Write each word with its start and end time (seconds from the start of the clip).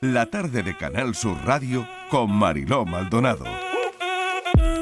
la 0.00 0.26
tarde 0.26 0.62
de 0.62 0.76
Canal 0.76 1.14
Sur 1.14 1.36
Radio 1.44 1.86
con 2.10 2.30
Mariló 2.30 2.84
Maldonado. 2.84 3.44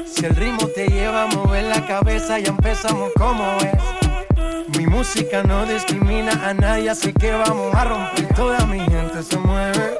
Si 0.05 0.25
el 0.25 0.35
ritmo 0.35 0.67
te 0.67 0.87
lleva 0.87 1.23
a 1.23 1.27
mover 1.27 1.63
la 1.65 1.85
cabeza, 1.85 2.39
ya 2.39 2.49
empezamos 2.49 3.11
como 3.17 3.45
es. 3.57 4.77
Mi 4.77 4.85
música 4.87 5.43
no 5.43 5.65
discrimina 5.65 6.31
a 6.47 6.53
nadie, 6.53 6.89
así 6.89 7.13
que 7.13 7.31
vamos 7.31 7.73
a 7.73 7.85
romper. 7.85 8.33
Toda 8.35 8.65
mi 8.65 8.79
gente 8.79 9.23
se 9.23 9.37
mueve. 9.37 9.97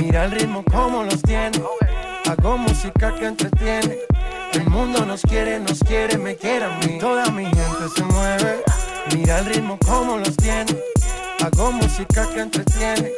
Mira 0.00 0.24
el 0.24 0.32
ritmo 0.32 0.64
como 0.64 1.04
los 1.04 1.22
tiene. 1.22 1.62
Hago 2.28 2.58
música 2.58 3.14
que 3.14 3.26
entretiene. 3.26 3.98
El 4.52 4.68
mundo 4.68 5.04
nos 5.06 5.22
quiere, 5.22 5.60
nos 5.60 5.80
quiere, 5.80 6.18
me 6.18 6.34
quiere 6.34 6.64
a 6.64 6.78
mí. 6.78 6.98
Toda 6.98 7.30
mi 7.30 7.44
gente 7.44 7.88
se 7.94 8.02
mueve. 8.02 8.62
Mira 9.14 9.38
el 9.38 9.46
ritmo 9.46 9.78
como 9.86 10.18
los 10.18 10.36
tiene. 10.36 10.76
Hago 11.44 11.72
música 11.72 12.28
que 12.32 12.40
entretiene. 12.40 13.12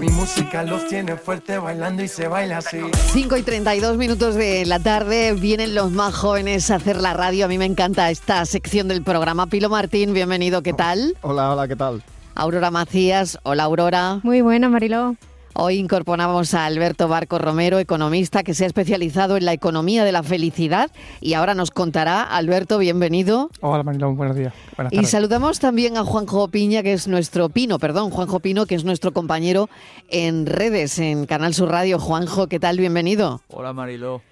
Mi 0.00 0.08
música 0.08 0.62
los 0.64 0.86
tiene 0.88 1.16
fuerte 1.16 1.58
bailando 1.58 2.02
y 2.02 2.08
se 2.08 2.26
baila 2.26 2.58
así. 2.58 2.80
5 3.12 3.36
y 3.36 3.42
32 3.42 3.96
minutos 3.96 4.34
de 4.34 4.66
la 4.66 4.78
tarde, 4.78 5.32
vienen 5.34 5.74
los 5.74 5.90
más 5.90 6.14
jóvenes 6.14 6.70
a 6.70 6.76
hacer 6.76 6.96
la 6.96 7.14
radio. 7.14 7.44
A 7.44 7.48
mí 7.48 7.58
me 7.58 7.66
encanta 7.66 8.10
esta 8.10 8.44
sección 8.46 8.88
del 8.88 9.02
programa. 9.02 9.46
Pilo 9.46 9.68
Martín, 9.68 10.12
bienvenido, 10.12 10.62
¿qué 10.62 10.72
tal? 10.72 11.16
Hola, 11.20 11.52
hola, 11.52 11.68
¿qué 11.68 11.76
tal? 11.76 12.02
Aurora 12.34 12.70
Macías, 12.70 13.38
hola 13.42 13.64
Aurora. 13.64 14.20
Muy 14.22 14.40
buena, 14.40 14.68
Mariló. 14.68 15.16
Hoy 15.54 15.76
incorporamos 15.76 16.54
a 16.54 16.64
Alberto 16.64 17.08
Barco 17.08 17.38
Romero, 17.38 17.78
economista 17.78 18.42
que 18.42 18.54
se 18.54 18.64
ha 18.64 18.66
especializado 18.66 19.36
en 19.36 19.44
la 19.44 19.52
economía 19.52 20.02
de 20.02 20.10
la 20.10 20.22
felicidad 20.22 20.90
y 21.20 21.34
ahora 21.34 21.54
nos 21.54 21.70
contará. 21.70 22.22
Alberto, 22.22 22.78
bienvenido. 22.78 23.50
Hola 23.60 23.82
Marilón, 23.82 24.16
buenos 24.16 24.34
días. 24.34 24.54
Buenas 24.76 24.92
Y 24.94 24.96
tardes. 24.96 25.10
saludamos 25.10 25.60
también 25.60 25.98
a 25.98 26.04
Juanjo 26.04 26.48
Piña, 26.48 26.82
que 26.82 26.94
es 26.94 27.06
nuestro 27.06 27.50
Pino, 27.50 27.78
perdón, 27.78 28.10
Juanjo 28.10 28.40
Pino, 28.40 28.64
que 28.64 28.74
es 28.74 28.84
nuestro 28.84 29.12
compañero 29.12 29.68
en 30.08 30.46
redes, 30.46 30.98
en 30.98 31.26
Canal 31.26 31.52
Sur 31.52 31.68
Radio. 31.70 31.98
Juanjo, 31.98 32.46
¿qué 32.46 32.58
tal? 32.58 32.78
Bienvenido. 32.78 33.42
Hola 33.48 33.74
Mariló. 33.74 34.22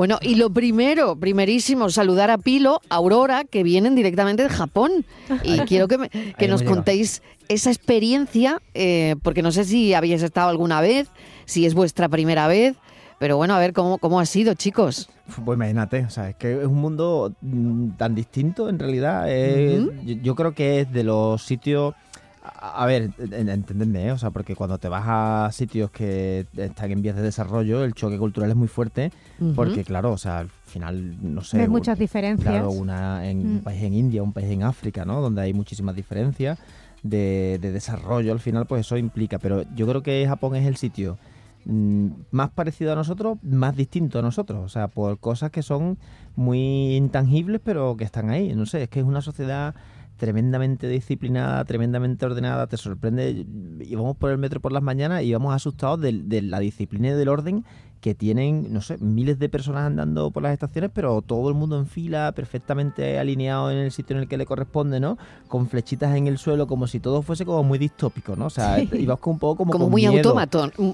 Bueno, 0.00 0.18
y 0.22 0.36
lo 0.36 0.48
primero, 0.48 1.14
primerísimo, 1.16 1.90
saludar 1.90 2.30
a 2.30 2.38
Pilo, 2.38 2.80
Aurora, 2.88 3.44
que 3.44 3.62
vienen 3.62 3.94
directamente 3.94 4.42
de 4.42 4.48
Japón. 4.48 5.04
Y 5.42 5.58
quiero 5.66 5.88
que, 5.88 5.98
me- 5.98 6.08
que 6.08 6.48
nos 6.48 6.62
contéis 6.74 7.22
esa 7.50 7.68
experiencia, 7.70 8.62
eh, 8.72 9.16
porque 9.22 9.42
no 9.42 9.52
sé 9.52 9.66
si 9.66 9.92
habéis 9.92 10.22
estado 10.22 10.48
alguna 10.48 10.80
vez, 10.80 11.08
si 11.44 11.66
es 11.66 11.74
vuestra 11.74 12.08
primera 12.08 12.46
vez, 12.46 12.76
pero 13.18 13.36
bueno, 13.36 13.52
a 13.54 13.58
ver 13.58 13.74
cómo, 13.74 13.98
cómo 13.98 14.20
ha 14.20 14.24
sido, 14.24 14.54
chicos. 14.54 15.10
Pues 15.44 15.56
imagínate, 15.56 16.06
o 16.06 16.08
sea, 16.08 16.30
es 16.30 16.36
que 16.36 16.60
es 16.62 16.66
un 16.66 16.78
mundo 16.80 17.34
mm, 17.42 17.90
tan 17.98 18.14
distinto 18.14 18.70
en 18.70 18.78
realidad. 18.78 19.30
es- 19.30 19.84
yo, 20.02 20.14
yo 20.22 20.34
creo 20.34 20.54
que 20.54 20.80
es 20.80 20.90
de 20.90 21.04
los 21.04 21.42
sitios... 21.42 21.92
A, 22.42 22.86
ver, 22.86 23.10
en- 23.18 23.48
entendedme, 23.50 24.06
¿eh? 24.06 24.12
o 24.12 24.18
sea, 24.18 24.30
porque 24.30 24.54
cuando 24.56 24.78
te 24.78 24.88
vas 24.88 25.04
a 25.06 25.50
sitios 25.52 25.90
que 25.90 26.46
están 26.56 26.90
en 26.90 27.02
vías 27.02 27.14
de 27.14 27.20
desarrollo, 27.22 27.84
el 27.84 27.92
choque 27.92 28.16
cultural 28.18 28.48
es 28.48 28.56
muy 28.56 28.68
fuerte, 28.68 29.12
porque 29.54 29.84
claro, 29.84 30.12
o 30.12 30.16
sea, 30.18 30.38
al 30.38 30.48
final, 30.48 31.16
no 31.20 31.42
sé... 31.42 31.64
Un- 31.64 31.70
muchas 31.70 31.98
diferencias. 31.98 32.50
Claro, 32.50 32.70
una 32.70 33.28
en 33.28 33.40
un 33.40 33.54
Mm. 33.56 33.60
país 33.62 33.82
en 33.82 33.92
India, 33.92 34.22
un 34.22 34.32
país 34.32 34.50
en 34.50 34.62
África, 34.62 35.04
¿no? 35.04 35.20
Donde 35.20 35.42
hay 35.42 35.52
muchísimas 35.52 35.94
diferencias 35.94 36.58
de, 37.02 37.58
de 37.60 37.72
desarrollo, 37.72 38.32
al 38.32 38.40
final, 38.40 38.64
pues 38.66 38.86
eso 38.86 38.96
implica. 38.96 39.38
Pero 39.38 39.64
yo 39.74 39.86
creo 39.86 40.02
que 40.02 40.24
Japón 40.26 40.56
es 40.56 40.66
el 40.66 40.76
sitio 40.76 41.18
mm, 41.66 42.08
más 42.30 42.48
parecido 42.50 42.92
a 42.92 42.96
nosotros, 42.96 43.36
más 43.42 43.76
distinto 43.76 44.18
a 44.18 44.22
nosotros. 44.22 44.60
O 44.64 44.68
sea, 44.70 44.88
por 44.88 45.18
cosas 45.18 45.50
que 45.50 45.62
son 45.62 45.98
muy 46.36 46.96
intangibles, 46.96 47.60
pero 47.62 47.96
que 47.98 48.04
están 48.04 48.30
ahí. 48.30 48.54
No 48.54 48.64
sé, 48.64 48.84
es 48.84 48.88
que 48.88 49.00
es 49.00 49.04
una 49.06 49.20
sociedad 49.20 49.74
tremendamente 50.20 50.86
disciplinada, 50.86 51.64
tremendamente 51.64 52.26
ordenada, 52.26 52.66
te 52.66 52.76
sorprende. 52.76 53.46
Íbamos 53.80 54.18
por 54.18 54.30
el 54.30 54.36
metro 54.36 54.60
por 54.60 54.70
las 54.70 54.82
mañanas 54.82 55.22
y 55.22 55.28
íbamos 55.28 55.54
asustados 55.54 55.98
de, 56.02 56.12
de 56.12 56.42
la 56.42 56.60
disciplina 56.60 57.08
y 57.08 57.12
del 57.12 57.28
orden 57.28 57.64
que 58.00 58.14
tienen, 58.14 58.72
no 58.72 58.80
sé, 58.80 58.96
miles 58.98 59.38
de 59.38 59.48
personas 59.48 59.84
andando 59.84 60.30
por 60.30 60.42
las 60.42 60.52
estaciones, 60.54 60.90
pero 60.94 61.20
todo 61.22 61.48
el 61.50 61.54
mundo 61.54 61.78
en 61.78 61.86
fila, 61.86 62.32
perfectamente 62.32 63.18
alineado 63.18 63.70
en 63.70 63.76
el 63.78 63.92
sitio 63.92 64.16
en 64.16 64.22
el 64.22 64.28
que 64.28 64.38
le 64.38 64.46
corresponde, 64.46 65.00
¿no? 65.00 65.18
Con 65.48 65.68
flechitas 65.68 66.16
en 66.16 66.26
el 66.26 66.38
suelo, 66.38 66.66
como 66.66 66.86
si 66.86 66.98
todo 67.00 67.20
fuese 67.22 67.44
como 67.44 67.62
muy 67.62 67.78
distópico, 67.78 68.36
¿no? 68.36 68.46
O 68.46 68.50
sea, 68.50 68.76
Sí. 68.76 68.88
ibas 69.00 69.18
con 69.18 69.34
un 69.34 69.38
poco 69.38 69.56
como, 69.58 69.72
Como 69.72 69.84
con 69.84 69.90
muy 69.92 70.06
un- 70.08 70.14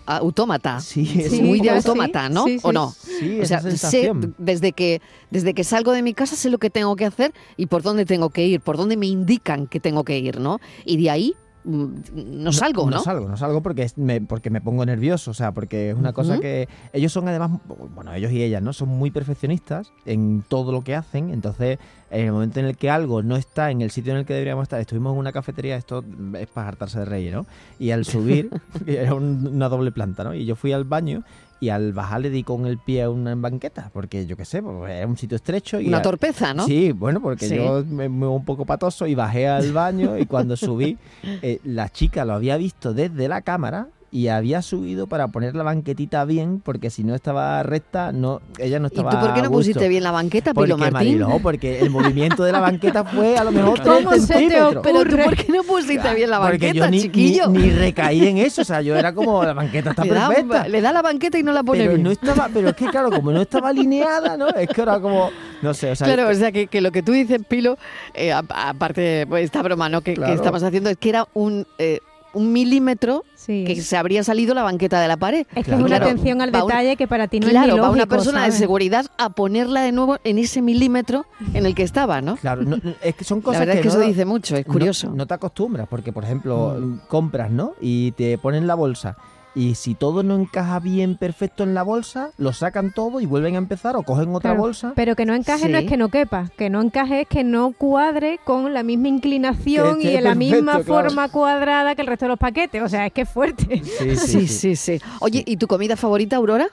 autómata. 0.06 0.81
Sí, 0.81 1.06
Sí, 1.06 1.21
es 1.22 1.41
muy 1.41 1.59
de 1.61 1.69
sí. 1.71 1.77
autómata, 1.77 2.28
¿no? 2.28 2.44
Sí, 2.44 2.59
sí. 2.59 2.67
¿O 2.67 2.72
no? 2.72 2.91
Sí, 2.91 3.38
O 3.38 3.43
esa 3.43 3.61
sea, 3.61 3.91
sé, 3.91 4.12
desde 4.38 4.73
que, 4.73 5.00
desde 5.31 5.55
que 5.55 5.65
salgo 5.65 5.93
de 5.93 6.03
mi 6.03 6.15
casa 6.15 6.37
sé 6.37 6.50
lo 6.50 6.59
que 6.59 6.71
tengo 6.71 6.97
que 6.97 7.05
hacer 7.06 7.33
y 7.56 7.67
por 7.67 7.83
dónde 7.83 8.05
tengo 8.05 8.31
que 8.31 8.47
ir, 8.47 8.61
por 8.61 8.77
dónde 8.77 8.97
me 8.97 9.06
indican 9.06 9.67
que 9.67 9.81
tengo 9.81 10.05
que 10.05 10.19
ir, 10.19 10.41
¿no? 10.41 10.59
Y 10.84 10.97
de 11.03 11.11
ahí 11.11 11.34
no 11.66 12.53
salgo, 12.53 12.84
¿no? 12.88 12.97
No 12.97 13.03
salgo, 13.03 13.28
no 13.28 13.37
salgo 13.37 13.62
porque, 13.62 13.91
me, 13.97 14.21
porque 14.21 14.50
me 14.50 14.60
pongo 14.60 14.87
nervioso, 14.87 15.32
o 15.32 15.34
sea, 15.34 15.53
porque 15.53 15.91
es 15.91 15.97
una 15.97 16.12
cosa 16.12 16.38
que 16.38 16.69
ellos 16.93 17.12
son 17.12 17.27
además, 17.28 17.50
bueno, 17.94 18.12
ellos 18.15 18.31
y 18.32 18.43
ellas, 18.43 18.62
¿no? 18.62 18.72
Son 18.72 18.88
muy 18.88 19.10
perfeccionistas 19.10 19.93
en 20.05 20.44
todo 20.49 20.71
lo 20.72 20.82
que 20.82 20.94
hacen, 20.94 21.31
entonces 21.31 21.78
en 22.10 22.26
el 22.26 22.32
momento 22.32 22.60
en 22.60 22.66
el 22.66 22.76
que 22.76 22.88
algo 22.88 23.22
no 23.22 23.37
está 23.37 23.71
en 23.72 23.82
el 23.82 23.91
sitio 23.91 24.12
en 24.12 24.19
el 24.21 24.26
que 24.26 24.32
deberíamos 24.34 24.62
estar, 24.62 24.81
estuvimos 24.81 25.12
en 25.12 25.19
una 25.19 25.32
cafetería, 25.32 25.76
esto 25.76 26.05
es 26.38 26.47
para 26.47 26.69
hartarse 26.69 27.00
de 27.00 27.05
reír, 27.05 27.32
¿no? 27.34 27.47
Y 27.81 27.91
al 27.91 28.05
subir, 28.05 28.49
era 28.87 29.15
un- 29.15 29.49
una 29.53 29.69
doble 29.69 29.91
planta, 29.91 30.22
¿no? 30.25 30.32
Y 30.34 30.44
yo 30.47 30.55
fui 30.55 30.72
al 30.72 30.84
baño 30.84 31.25
y 31.61 31.71
al 31.71 31.93
bajar 31.93 32.21
le 32.21 32.31
di 32.31 32.43
con 32.43 32.67
el 32.67 32.78
pie 32.78 33.03
a 33.03 33.11
una 33.11 33.34
banqueta, 33.34 33.91
porque 33.93 34.27
yo 34.27 34.37
qué 34.37 34.44
sé, 34.44 34.62
pues, 34.62 34.93
era 34.93 35.06
un 35.06 35.17
sitio 35.17 35.37
estrecho 35.37 35.81
y... 35.81 35.89
Una 35.89 35.99
a- 35.99 36.03
torpeza, 36.03 36.53
¿no? 36.53 36.67
Sí, 36.67 36.93
bueno, 36.93 37.21
porque 37.22 37.49
Sí. 37.49 37.56
yo 37.56 37.83
me 37.89 38.09
muevo 38.09 38.34
un 38.34 38.44
poco 38.44 38.67
patoso 38.67 39.06
y 39.06 39.15
bajé 39.15 39.49
al 39.49 39.72
baño 39.72 40.19
y 40.19 40.27
cuando 40.27 40.56
subí, 40.56 40.99
eh, 41.43 41.61
la 41.65 41.89
chica 41.89 42.25
lo 42.25 42.34
había 42.34 42.56
visto 42.56 42.93
desde 42.93 43.28
la 43.28 43.41
cámara 43.41 43.89
y 44.16 44.28
había 44.28 44.62
subido 44.62 45.09
para 45.09 45.28
poner 45.28 45.54
la 45.54 45.62
banquetita 45.62 46.25
bien, 46.25 46.62
porque 46.65 46.88
si 46.88 47.04
no 47.04 47.15
estaba 47.15 47.62
recta, 47.62 48.12
no, 48.12 48.41
ella 48.59 48.78
no 48.78 48.87
¿Y 48.87 48.94
estaba 48.97 49.10
tú 49.10 49.21
por 49.21 49.34
qué 49.34 49.41
a 49.41 49.43
no 49.43 49.50
pusiste 49.50 49.88
bien 49.88 50.03
la 50.04 50.10
banqueta, 50.10 50.54
Porque, 50.54 50.69
Pilo 50.69 50.78
Martín? 50.78 51.19
Mariló, 51.19 51.38
porque 51.43 51.81
el 51.81 51.91
movimiento 51.91 52.43
de 52.43 52.50
la 52.50 52.60
banqueta 52.60 53.05
fue 53.05 53.37
a 53.37 53.44
lo 53.44 53.53
mejor 53.53 53.82
¿Cómo 53.82 54.12
se 54.15 54.49
te. 54.49 54.49
Pero 54.82 55.05
tú? 55.05 55.16
¿por 55.22 55.37
qué 55.37 55.53
no 55.53 55.62
pusiste 55.65 56.15
bien 56.15 56.31
la 56.31 56.41
Porque 56.41 56.66
banqueta, 56.69 56.87
yo 56.87 56.91
ni, 56.91 57.03
chiquillo? 57.03 57.49
Ni, 57.49 57.59
ni 57.59 57.71
recaí 57.72 58.26
en 58.26 58.38
eso, 58.38 58.62
o 58.62 58.65
sea, 58.65 58.81
yo 58.81 58.97
era 58.97 59.12
como, 59.12 59.44
la 59.44 59.53
banqueta 59.53 59.91
está 59.91 60.03
le, 60.03 60.15
da, 60.15 60.28
perfecta. 60.28 60.66
le 60.69 60.81
da 60.81 60.93
la 60.94 61.03
banqueta 61.03 61.38
y 61.38 61.43
no 61.43 61.53
la 61.53 61.62
pone 61.62 61.81
Pero 61.81 61.91
bien. 61.93 62.03
no 62.05 62.10
estaba, 62.10 62.49
pero 62.55 62.71
es 62.71 62.75
que 62.75 62.87
claro, 62.87 63.10
como 63.10 63.32
no 63.32 63.43
estaba 63.43 63.69
alineada, 63.69 64.38
¿no? 64.38 64.49
Es 64.49 64.69
que 64.71 64.81
era 64.81 64.99
como, 64.99 65.28
no 65.60 65.75
sé, 65.75 65.91
o 65.91 65.94
sea, 65.94 66.06
Claro, 66.06 66.31
o 66.31 66.34
sea, 66.34 66.53
que, 66.53 66.69
que 66.69 66.81
lo 66.81 66.91
que 66.91 67.03
tú 67.03 67.12
dices, 67.12 67.43
Pilo, 67.47 67.76
eh, 68.15 68.32
aparte 68.32 69.03
de 69.03 69.26
pues, 69.26 69.44
esta 69.44 69.60
broma 69.60 69.91
¿no? 69.91 70.00
que, 70.00 70.12
que 70.12 70.21
Claro. 70.21 70.32
estamos 70.32 70.62
haciendo, 70.62 70.88
es 70.88 70.97
que 70.97 71.10
era 71.10 71.28
un, 71.34 71.66
eh, 71.76 72.00
un 72.37 72.53
milímetro 72.53 73.25
Sí. 73.35 73.65
que 73.67 73.81
se 73.81 73.97
habría 73.97 74.23
salido 74.25 74.55
la 74.55 74.63
banqueta 74.63 75.01
de 75.01 75.09
la 75.09 75.17
pared. 75.17 75.47
Es 75.51 75.55
que 75.55 75.63
Claro. 75.65 75.79
es 75.79 75.87
una 75.87 75.97
Claro. 75.97 76.05
atención 76.07 76.41
al 76.43 76.49
un- 76.55 76.61
detalle 76.69 76.97
que 76.97 77.07
para 77.09 77.29
ti 77.29 77.41
no 77.41 77.47
es 77.47 77.53
claro, 77.53 77.77
va 77.79 77.91
una 77.91 78.07
persona 78.07 78.45
de 78.45 78.53
seguridad 78.53 79.07
a 79.19 79.31
ponerla 79.31 79.83
de 79.83 79.93
nuevo 79.93 80.19
en 80.25 80.39
ese 80.39 80.63
milímetro 80.63 81.27
en 81.55 81.65
el 81.67 81.75
que 81.75 81.83
estaba, 81.83 82.21
¿no? 82.21 82.37
Claro, 82.37 82.63
no- 82.63 82.77
es 83.03 83.15
que 83.15 83.25
son 83.25 83.41
cosas 83.41 83.61
La 83.61 83.67
verdad 83.67 83.77
es 83.77 83.83
que 83.83 83.89
no 83.89 84.01
eso 84.03 84.09
dice 84.09 84.25
mucho, 84.25 84.57
es 84.57 84.67
no- 84.67 84.73
curioso. 84.73 85.11
No, 85.11 85.27
te 85.27 85.35
acostumbras, 85.35 85.87
porque 85.89 86.13
por 86.13 86.25
ejemplo, 86.25 86.77
Mm. 86.81 86.99
compras, 87.09 87.51
¿no? 87.51 87.73
Y 87.81 88.13
te 88.13 88.37
ponen 88.39 88.67
la 88.67 88.75
bolsa. 88.75 89.17
Y 89.56 89.75
si 89.75 89.94
todo 89.94 90.22
no 90.22 90.37
encaja 90.37 90.78
bien 90.81 91.17
perfecto 91.17 91.65
en 91.65 91.72
la 91.72 91.83
bolsa, 91.83 92.31
lo 92.37 92.53
sacan 92.53 92.93
todo 92.93 93.21
y 93.22 93.27
vuelven 93.27 93.55
a 93.55 93.59
empezar 93.59 93.97
o 93.97 94.03
cogen 94.03 94.28
otra 94.34 94.50
Claro, 94.50 94.61
bolsa. 94.61 94.93
Pero 94.94 95.17
que 95.17 95.25
no 95.25 95.34
encaje 95.34 95.69
no 95.71 95.78
es 95.78 95.87
que 95.87 95.97
no 95.97 96.11
quepa, 96.11 96.50
que 96.59 96.69
no 96.69 96.83
encaje 96.83 97.22
es 97.22 97.27
que 97.27 97.43
no 97.43 97.72
cuadre 97.72 98.39
con 98.44 98.75
la 98.75 98.83
misma 98.83 99.09
inclinación 99.09 100.00
Que 100.00 100.12
y 100.12 100.17
en 100.17 100.25
la 100.25 100.34
perfecto, 100.34 100.55
misma 100.56 100.72
claro. 100.72 100.84
forma 100.84 101.28
cuadrada 101.31 101.94
que 101.94 102.03
el 102.03 102.06
resto 102.09 102.27
de 102.27 102.28
los 102.28 102.39
paquetes. 102.39 102.83
O 102.83 102.89
sea, 102.91 103.06
es 103.06 103.12
que 103.15 103.22
es 103.22 103.28
fuerte. 103.31 103.83
Sí, 103.83 104.17
Sí, 104.17 104.47
sí, 104.47 104.77
sí. 104.77 105.00
Oye, 105.21 105.43
¿y 105.47 105.56
tu 105.56 105.67
comida 105.67 105.97
favorita, 105.97 106.37
Aurora? 106.37 106.69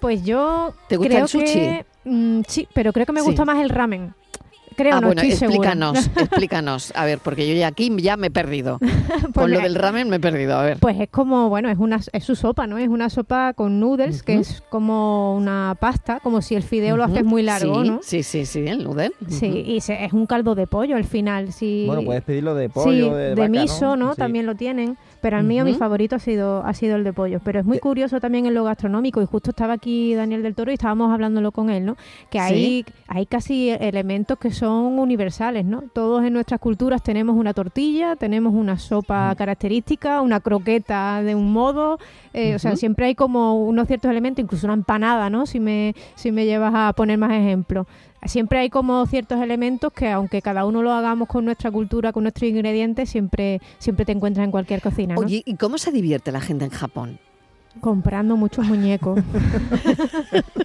Pues 0.00 0.24
yo 0.24 0.72
¿Te 0.88 0.96
gusta 0.96 1.10
creo 1.10 1.22
el 1.24 1.28
sushi? 1.28 1.44
que 1.44 1.86
mm, 2.04 2.40
sí, 2.48 2.66
pero 2.72 2.94
creo 2.94 3.04
que 3.04 3.12
me 3.12 3.20
Sí. 3.20 3.26
gusta 3.26 3.44
más 3.44 3.60
el 3.60 3.68
ramen. 3.68 4.14
Creo, 4.76 4.96
ah, 4.96 5.00
no 5.00 5.06
bueno, 5.08 5.22
estoy 5.22 5.36
segura. 5.36 5.70
explícanos, 5.72 6.06
explícanos. 6.16 6.92
A 6.96 7.04
ver, 7.04 7.18
porque 7.18 7.48
yo 7.48 7.54
ya 7.54 7.68
aquí 7.68 7.90
ya 8.00 8.16
me 8.16 8.28
he 8.28 8.30
perdido. 8.30 8.78
Con 9.22 9.32
Pues 9.32 9.48
lo 9.50 9.56
me- 9.58 9.62
del 9.64 9.74
ramen 9.74 10.08
me 10.08 10.16
he 10.16 10.20
perdido, 10.20 10.56
a 10.56 10.62
ver. 10.62 10.78
Pues 10.78 10.98
es 11.00 11.08
como, 11.08 11.48
bueno, 11.48 11.68
es 11.70 11.78
una 11.78 12.00
es 12.12 12.24
su 12.24 12.34
sopa, 12.36 12.66
¿no? 12.66 12.78
Es 12.78 12.88
una 12.88 13.10
sopa 13.10 13.52
con 13.54 13.80
noodles, 13.80 14.22
que 14.22 14.36
es 14.36 14.62
como 14.70 15.36
una 15.36 15.76
pasta, 15.80 16.20
como 16.20 16.42
si 16.42 16.54
el 16.54 16.62
fideo 16.62 16.96
lo 16.96 17.04
haces 17.04 17.24
muy 17.24 17.42
largo, 17.42 17.82
sí, 17.82 17.90
¿no? 17.90 18.00
Sí, 18.02 18.22
sí, 18.22 18.46
sí, 18.46 18.66
el 18.66 18.84
noodle. 18.84 19.12
Sí, 19.28 19.46
y 19.46 19.80
se- 19.80 20.04
es 20.04 20.12
un 20.12 20.26
caldo 20.26 20.54
de 20.54 20.66
pollo 20.66 20.96
al 20.96 21.04
final. 21.04 21.52
Sí, 21.52 21.84
Bueno, 21.86 22.02
puedes 22.02 22.22
pedirlo 22.22 22.54
de 22.54 22.66
sí, 22.66 22.72
pollo, 22.74 23.14
de, 23.14 23.34
vaca, 23.34 23.48
miso, 23.48 23.96
¿no? 23.96 24.12
Sí. 24.14 24.18
También 24.18 24.46
lo 24.46 24.54
tienen. 24.54 24.96
Pero 25.20 25.38
el 25.38 25.44
mío, 25.44 25.64
mi 25.64 25.72
favorito 25.74 26.16
ha 26.16 26.18
sido, 26.18 26.62
ha 26.66 26.74
sido 26.74 26.96
el 26.96 27.04
de 27.04 27.12
pollo. 27.14 27.40
Pero 27.42 27.60
es 27.60 27.64
muy 27.66 27.78
Eh. 27.78 27.80
curioso 27.80 28.20
también 28.20 28.44
en 28.46 28.52
lo 28.54 28.64
gastronómico, 28.64 29.22
y 29.22 29.26
justo 29.26 29.50
estaba 29.50 29.72
aquí 29.74 30.14
Daniel 30.14 30.42
del 30.42 30.54
Toro 30.54 30.70
y 30.70 30.74
estábamos 30.74 31.12
hablándolo 31.12 31.50
con 31.52 31.70
él, 31.70 31.84
¿no? 31.86 31.96
Que 32.30 32.38
hay, 32.40 32.84
hay 33.08 33.24
casi 33.26 33.70
elementos 33.70 34.38
que 34.38 34.50
son 34.52 34.63
universales, 34.72 35.64
¿no? 35.64 35.82
Todos 35.92 36.24
en 36.24 36.32
nuestras 36.32 36.60
culturas 36.60 37.02
tenemos 37.02 37.36
una 37.36 37.54
tortilla, 37.54 38.16
tenemos 38.16 38.54
una 38.54 38.78
sopa 38.78 39.34
característica, 39.36 40.20
una 40.20 40.40
croqueta 40.40 41.22
de 41.22 41.34
un 41.34 41.52
modo, 41.52 41.98
eh, 42.32 42.54
o 42.54 42.58
sea, 42.58 42.76
siempre 42.76 43.06
hay 43.06 43.14
como 43.14 43.58
unos 43.58 43.86
ciertos 43.86 44.10
elementos, 44.10 44.42
incluso 44.42 44.66
una 44.66 44.74
empanada, 44.74 45.30
¿no? 45.30 45.46
Si 45.46 45.60
me, 45.60 45.94
si 46.14 46.32
me 46.32 46.46
llevas 46.46 46.72
a 46.74 46.92
poner 46.92 47.18
más 47.18 47.32
ejemplos. 47.32 47.86
Siempre 48.26 48.58
hay 48.58 48.70
como 48.70 49.04
ciertos 49.06 49.40
elementos 49.40 49.92
que 49.92 50.10
aunque 50.10 50.40
cada 50.40 50.64
uno 50.64 50.82
lo 50.82 50.92
hagamos 50.92 51.28
con 51.28 51.44
nuestra 51.44 51.70
cultura, 51.70 52.12
con 52.12 52.22
nuestros 52.22 52.48
ingredientes, 52.48 53.10
siempre, 53.10 53.60
siempre 53.78 54.06
te 54.06 54.12
encuentras 54.12 54.44
en 54.44 54.50
cualquier 54.50 54.80
cocina, 54.80 55.14
¿no? 55.14 55.20
Oye, 55.20 55.42
¿y 55.44 55.56
cómo 55.56 55.76
se 55.76 55.92
divierte 55.92 56.32
la 56.32 56.40
gente 56.40 56.64
en 56.64 56.70
Japón? 56.70 57.18
Comprando 57.80 58.36
muchos 58.36 58.66
muñecos. 58.66 59.20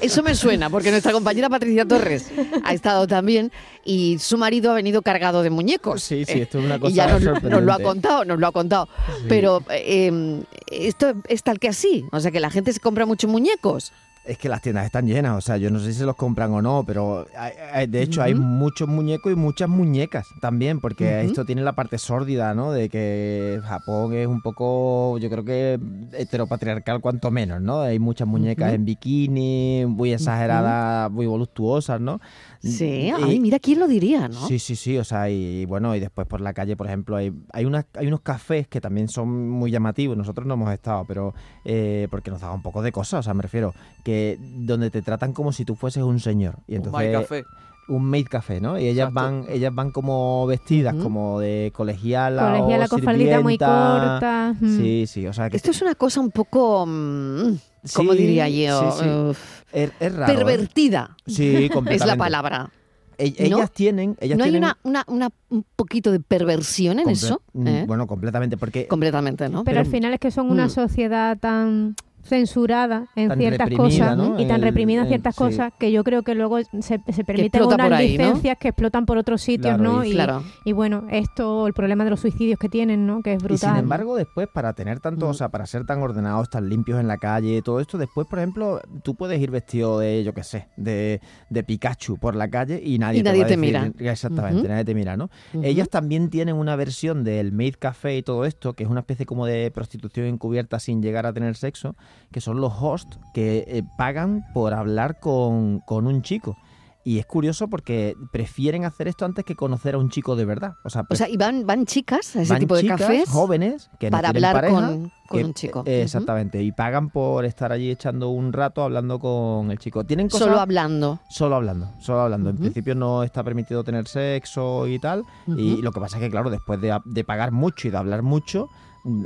Eso 0.00 0.22
me 0.22 0.34
suena, 0.34 0.70
porque 0.70 0.90
nuestra 0.90 1.12
compañera 1.12 1.48
Patricia 1.48 1.86
Torres 1.86 2.30
ha 2.64 2.72
estado 2.72 3.06
también 3.06 3.50
y 3.84 4.18
su 4.18 4.38
marido 4.38 4.70
ha 4.70 4.74
venido 4.74 5.02
cargado 5.02 5.42
de 5.42 5.50
muñecos. 5.50 6.02
Sí, 6.02 6.24
sí, 6.24 6.40
esto 6.40 6.58
es 6.58 6.64
una 6.64 6.76
Eh, 6.76 6.80
cosa 6.80 6.92
y 6.92 6.94
ya 6.94 7.18
nos, 7.18 7.42
nos 7.42 7.62
lo 7.62 7.72
ha 7.72 7.78
contado, 7.78 8.24
nos 8.24 8.38
lo 8.38 8.46
ha 8.46 8.52
contado. 8.52 8.88
Sí. 9.20 9.26
Pero 9.28 9.62
eh, 9.70 10.42
esto 10.70 11.14
es 11.28 11.42
tal 11.42 11.58
que 11.58 11.68
así, 11.68 12.04
o 12.12 12.20
sea 12.20 12.30
que 12.30 12.40
la 12.40 12.50
gente 12.50 12.72
se 12.72 12.80
compra 12.80 13.06
muchos 13.06 13.30
muñecos. 13.30 13.92
Es 14.22 14.36
que 14.36 14.50
las 14.50 14.60
tiendas 14.60 14.84
están 14.84 15.06
llenas, 15.06 15.36
o 15.36 15.40
sea, 15.40 15.56
yo 15.56 15.70
no 15.70 15.80
sé 15.80 15.92
si 15.92 15.98
se 16.00 16.04
los 16.04 16.14
compran 16.14 16.52
o 16.52 16.60
no, 16.60 16.84
pero 16.86 17.26
hay- 17.36 17.52
hay- 17.72 17.86
de 17.86 18.02
hecho 18.02 18.22
hay 18.22 18.34
muchos 18.34 18.86
muñecos 18.86 19.32
y 19.32 19.34
muchas 19.34 19.68
muñecas 19.68 20.28
también, 20.42 20.78
porque 20.78 21.22
esto 21.22 21.44
tiene 21.46 21.62
la 21.62 21.72
parte 21.72 21.96
sórdida, 21.96 22.54
¿no? 22.54 22.70
De 22.70 22.90
que 22.90 23.60
Japón 23.64 24.12
es 24.12 24.26
un 24.26 24.42
poco, 24.42 25.16
yo 25.18 25.30
creo 25.30 25.44
que 25.44 25.80
heteropatriarcal 26.12 27.00
cuanto 27.00 27.30
menos, 27.30 27.62
¿no? 27.62 27.80
Hay 27.80 27.98
muchas 27.98 28.28
muñecas 28.28 28.72
en 28.74 28.84
bikini, 28.84 29.86
muy 29.88 30.12
exageradas, 30.12 31.10
muy 31.10 31.26
voluptuosas, 31.26 31.98
¿no? 32.00 32.20
Sí, 32.60 32.84
Y- 33.08 33.10
ay, 33.10 33.40
mira 33.40 33.58
quién 33.58 33.80
lo 33.80 33.88
diría, 33.88 34.28
¿no? 34.28 34.46
Sí, 34.46 34.58
sí, 34.58 34.76
sí, 34.76 34.98
o 34.98 35.04
sea, 35.04 35.30
y, 35.30 35.64
bueno, 35.64 35.96
y 35.96 36.00
después 36.00 36.26
por 36.26 36.42
la 36.42 36.52
calle, 36.52 36.76
por 36.76 36.86
ejemplo, 36.86 37.16
hay, 37.16 37.32
hay, 37.54 37.64
unas, 37.64 37.86
hay 37.94 38.06
unos 38.06 38.20
cafés 38.20 38.68
que 38.68 38.82
también 38.82 39.08
son 39.08 39.48
muy 39.48 39.70
llamativos, 39.70 40.14
nosotros 40.16 40.46
no 40.46 40.54
hemos 40.54 40.72
estado, 40.72 41.04
pero 41.06 41.34
eh, 41.64 42.06
porque 42.10 42.30
nos 42.30 42.42
da 42.42 42.52
un 42.52 42.62
poco 42.62 42.82
de 42.82 42.92
cosas, 42.92 43.20
o 43.20 43.22
sea, 43.22 43.32
me 43.34 43.42
refiero, 43.42 43.74
que 44.04 44.09
donde 44.40 44.90
te 44.90 45.02
tratan 45.02 45.32
como 45.32 45.52
si 45.52 45.64
tú 45.64 45.74
fueses 45.74 46.02
un 46.02 46.20
señor. 46.20 46.56
Y 46.66 46.76
entonces, 46.76 47.06
My 47.08 47.12
café. 47.12 47.44
un 47.88 48.04
maid 48.04 48.26
café, 48.28 48.60
¿no? 48.60 48.78
Y 48.78 48.86
ellas 48.86 49.08
Exacto. 49.10 49.14
van, 49.20 49.44
ellas 49.48 49.74
van 49.74 49.90
como 49.90 50.46
vestidas, 50.46 50.94
Ujú. 50.94 51.02
como 51.02 51.40
de 51.40 51.72
colegiala, 51.74 52.50
Colegiala 52.58 52.84
o 52.84 52.88
con 52.88 53.02
faldita 53.02 53.40
muy 53.40 53.58
corta. 53.58 54.54
mm. 54.60 54.76
Sí, 54.76 55.04
sí, 55.06 55.26
o 55.26 55.32
sea 55.32 55.50
que 55.50 55.56
Esto 55.56 55.70
es 55.72 55.82
una 55.82 55.94
cosa 55.94 56.20
un 56.20 56.30
poco, 56.30 56.86
mm, 56.86 57.52
¿cómo 57.94 58.12
Sí, 58.12 58.18
diría 58.18 58.48
yo? 58.48 58.92
sí, 58.92 59.02
sí. 59.02 59.08
Uf, 59.30 59.62
es, 59.72 59.90
es 59.98 60.14
raro. 60.14 60.32
¿eh? 60.32 60.36
pervertida 60.36 61.16
Sí, 61.26 61.56
es 61.64 61.70
completamente. 61.70 62.06
la 62.06 62.16
palabra. 62.16 62.70
E- 63.18 63.50
¿No? 63.50 63.58
Ellas 63.58 63.70
tienen, 63.72 64.16
ellas 64.20 64.38
¿No 64.38 64.44
hay 64.44 64.50
tienen 64.50 64.64
una, 64.64 64.78
una, 64.82 65.04
una- 65.08 65.30
un 65.50 65.62
poquito 65.76 66.10
de 66.10 66.20
perversión 66.20 67.00
en 67.00 67.06
comple- 67.06 67.12
eso? 67.12 67.42
mm, 67.52 67.66
¿Eh? 67.66 67.84
Bueno, 67.86 68.06
completamente, 68.06 68.56
porque 68.56 68.86
Completamente, 68.86 69.48
¿no? 69.50 69.62
Pero 69.64 69.80
al 69.80 69.84
Pero- 69.84 69.94
final 69.96 70.14
es 70.14 70.20
que 70.20 70.30
son 70.30 70.50
una 70.50 70.66
Mm. 70.66 70.70
sociedad 70.70 71.36
tan 71.38 71.96
censurada 72.22 73.06
en 73.16 73.28
Tan 73.28 73.38
ciertas 73.38 73.70
cosas 73.70 74.16
¿no? 74.16 74.38
y 74.40 74.46
tan 74.46 74.56
El- 74.56 74.62
reprimida 74.62 74.98
en 75.00 75.04
el- 75.04 75.08
ciertas 75.08 75.34
sí. 75.34 75.38
cosas 75.38 75.72
que 75.78 75.90
yo 75.92 76.04
creo 76.04 76.22
que 76.22 76.34
luego 76.34 76.58
se, 76.80 77.00
se 77.08 77.24
permiten 77.24 77.62
unas 77.62 77.92
ahí, 77.92 78.16
¿no? 78.16 78.24
licencias 78.24 78.56
que 78.58 78.68
explotan 78.68 79.06
por 79.06 79.18
otros 79.18 79.40
sitios, 79.42 79.76
Claro, 79.76 79.82
¿no? 79.82 80.04
y- 80.04 80.10
Y, 80.10 80.14
Claro. 80.14 80.42
y 80.64 80.72
bueno, 80.72 81.04
esto, 81.10 81.66
el 81.66 81.72
problema 81.72 82.04
de 82.04 82.10
los 82.10 82.20
suicidios 82.20 82.58
que 82.58 82.68
tienen, 82.68 83.06
¿no? 83.06 83.22
Que 83.22 83.34
es 83.34 83.42
Y 83.42 83.44
brutal. 83.44 83.70
sin 83.74 83.78
embargo, 83.78 84.16
después, 84.16 84.48
para 84.52 84.72
tener 84.74 85.00
tanto, 85.00 85.28
o 85.28 85.34
sea, 85.34 85.48
para 85.50 85.66
ser 85.66 85.86
tan 85.86 86.02
ordenados, 86.02 86.50
tan 86.50 86.68
limpios 86.68 86.98
en 87.00 87.06
la 87.08 87.16
calle, 87.16 87.62
todo 87.62 87.80
esto, 87.80 87.96
después, 87.96 88.26
por 88.26 88.38
ejemplo, 88.38 88.80
tú 89.02 89.14
puedes 89.14 89.40
ir 89.40 89.50
vestido 89.50 89.98
de, 89.98 90.22
yo 90.24 90.34
qué 90.34 90.42
sé, 90.44 90.68
de, 90.76 91.20
de 91.48 91.62
Pikachu 91.62 92.18
por 92.18 92.34
la 92.36 92.48
calle 92.50 92.80
y 92.84 92.98
nadie, 92.98 93.20
Y 93.20 93.22
nadie 93.22 93.44
te 93.44 93.56
decir- 93.56 93.58
mira. 93.58 93.90
Exactamente, 93.98 94.68
nadie 94.68 94.84
te 94.84 94.94
mira, 94.94 95.16
¿no? 95.16 95.30
Ellas 95.62 95.88
también 95.88 96.28
tienen 96.30 96.56
una 96.56 96.76
versión 96.76 97.24
del 97.24 97.52
Maid 97.52 97.74
Café 97.78 98.16
y 98.16 98.22
todo 98.22 98.44
esto, 98.44 98.72
que 98.74 98.82
es 98.84 98.90
una 98.90 99.00
especie 99.00 99.26
como 99.26 99.46
de 99.46 99.70
prostitución 99.70 100.26
encubierta 100.26 100.78
sin 100.80 101.02
llegar 101.02 101.24
a 101.26 101.32
tener 101.32 101.56
sexo, 101.56 101.94
que 102.32 102.40
son 102.40 102.60
los 102.60 102.72
hosts 102.80 103.18
que 103.34 103.64
eh, 103.66 103.82
pagan 103.98 104.44
por 104.54 104.74
hablar 104.74 105.18
con, 105.20 105.80
con 105.80 106.06
un 106.06 106.22
chico. 106.22 106.56
Y 107.02 107.18
es 107.18 107.24
curioso 107.24 107.66
porque 107.68 108.14
prefieren 108.30 108.84
hacer 108.84 109.08
esto 109.08 109.24
antes 109.24 109.42
que 109.46 109.56
conocer 109.56 109.94
a 109.94 109.98
un 109.98 110.10
chico 110.10 110.36
de 110.36 110.44
verdad. 110.44 110.74
O 110.84 110.90
sea, 110.90 111.02
O 111.08 111.14
sea, 111.16 111.30
y 111.30 111.38
van, 111.38 111.66
van 111.66 111.86
chicas 111.86 112.36
a 112.36 112.42
ese 112.42 112.52
van 112.52 112.60
tipo 112.60 112.74
de 112.76 112.82
chicas 112.82 113.00
cafés 113.00 113.26
jóvenes 113.30 113.90
que 113.98 114.10
para 114.10 114.28
hablar 114.28 114.52
pareja, 114.54 114.74
con, 114.86 115.10
con 115.26 115.38
que- 115.38 115.44
un 115.46 115.54
chico. 115.54 115.82
eh, 115.86 116.02
exactamente, 116.02 116.62
y 116.62 116.72
pagan 116.72 117.08
por 117.08 117.46
estar 117.46 117.72
allí 117.72 117.90
echando 117.90 118.28
un 118.28 118.52
rato 118.52 118.82
hablando 118.82 119.18
con 119.18 119.70
el 119.70 119.78
chico. 119.78 120.04
Tienen 120.04 120.28
cosas 120.28 120.48
Solo 120.48 120.60
hablando. 120.60 121.20
solo 121.30 121.56
hablando, 121.56 121.90
solo 122.00 122.20
hablando. 122.20 122.50
En 122.50 122.58
principio 122.58 122.94
no 122.94 123.22
está 123.22 123.42
permitido 123.42 123.82
tener 123.82 124.06
sexo 124.06 124.86
y 124.86 124.98
tal. 124.98 125.24
Y 125.46 125.80
lo 125.80 125.92
que 125.92 126.00
pasa 126.00 126.18
es 126.18 126.22
que, 126.24 126.30
claro, 126.30 126.50
después 126.50 126.82
de, 126.82 126.96
de 127.06 127.24
pagar 127.24 127.50
mucho 127.50 127.88
y 127.88 127.90
de 127.90 127.96
hablar 127.96 128.20
mucho, 128.20 128.68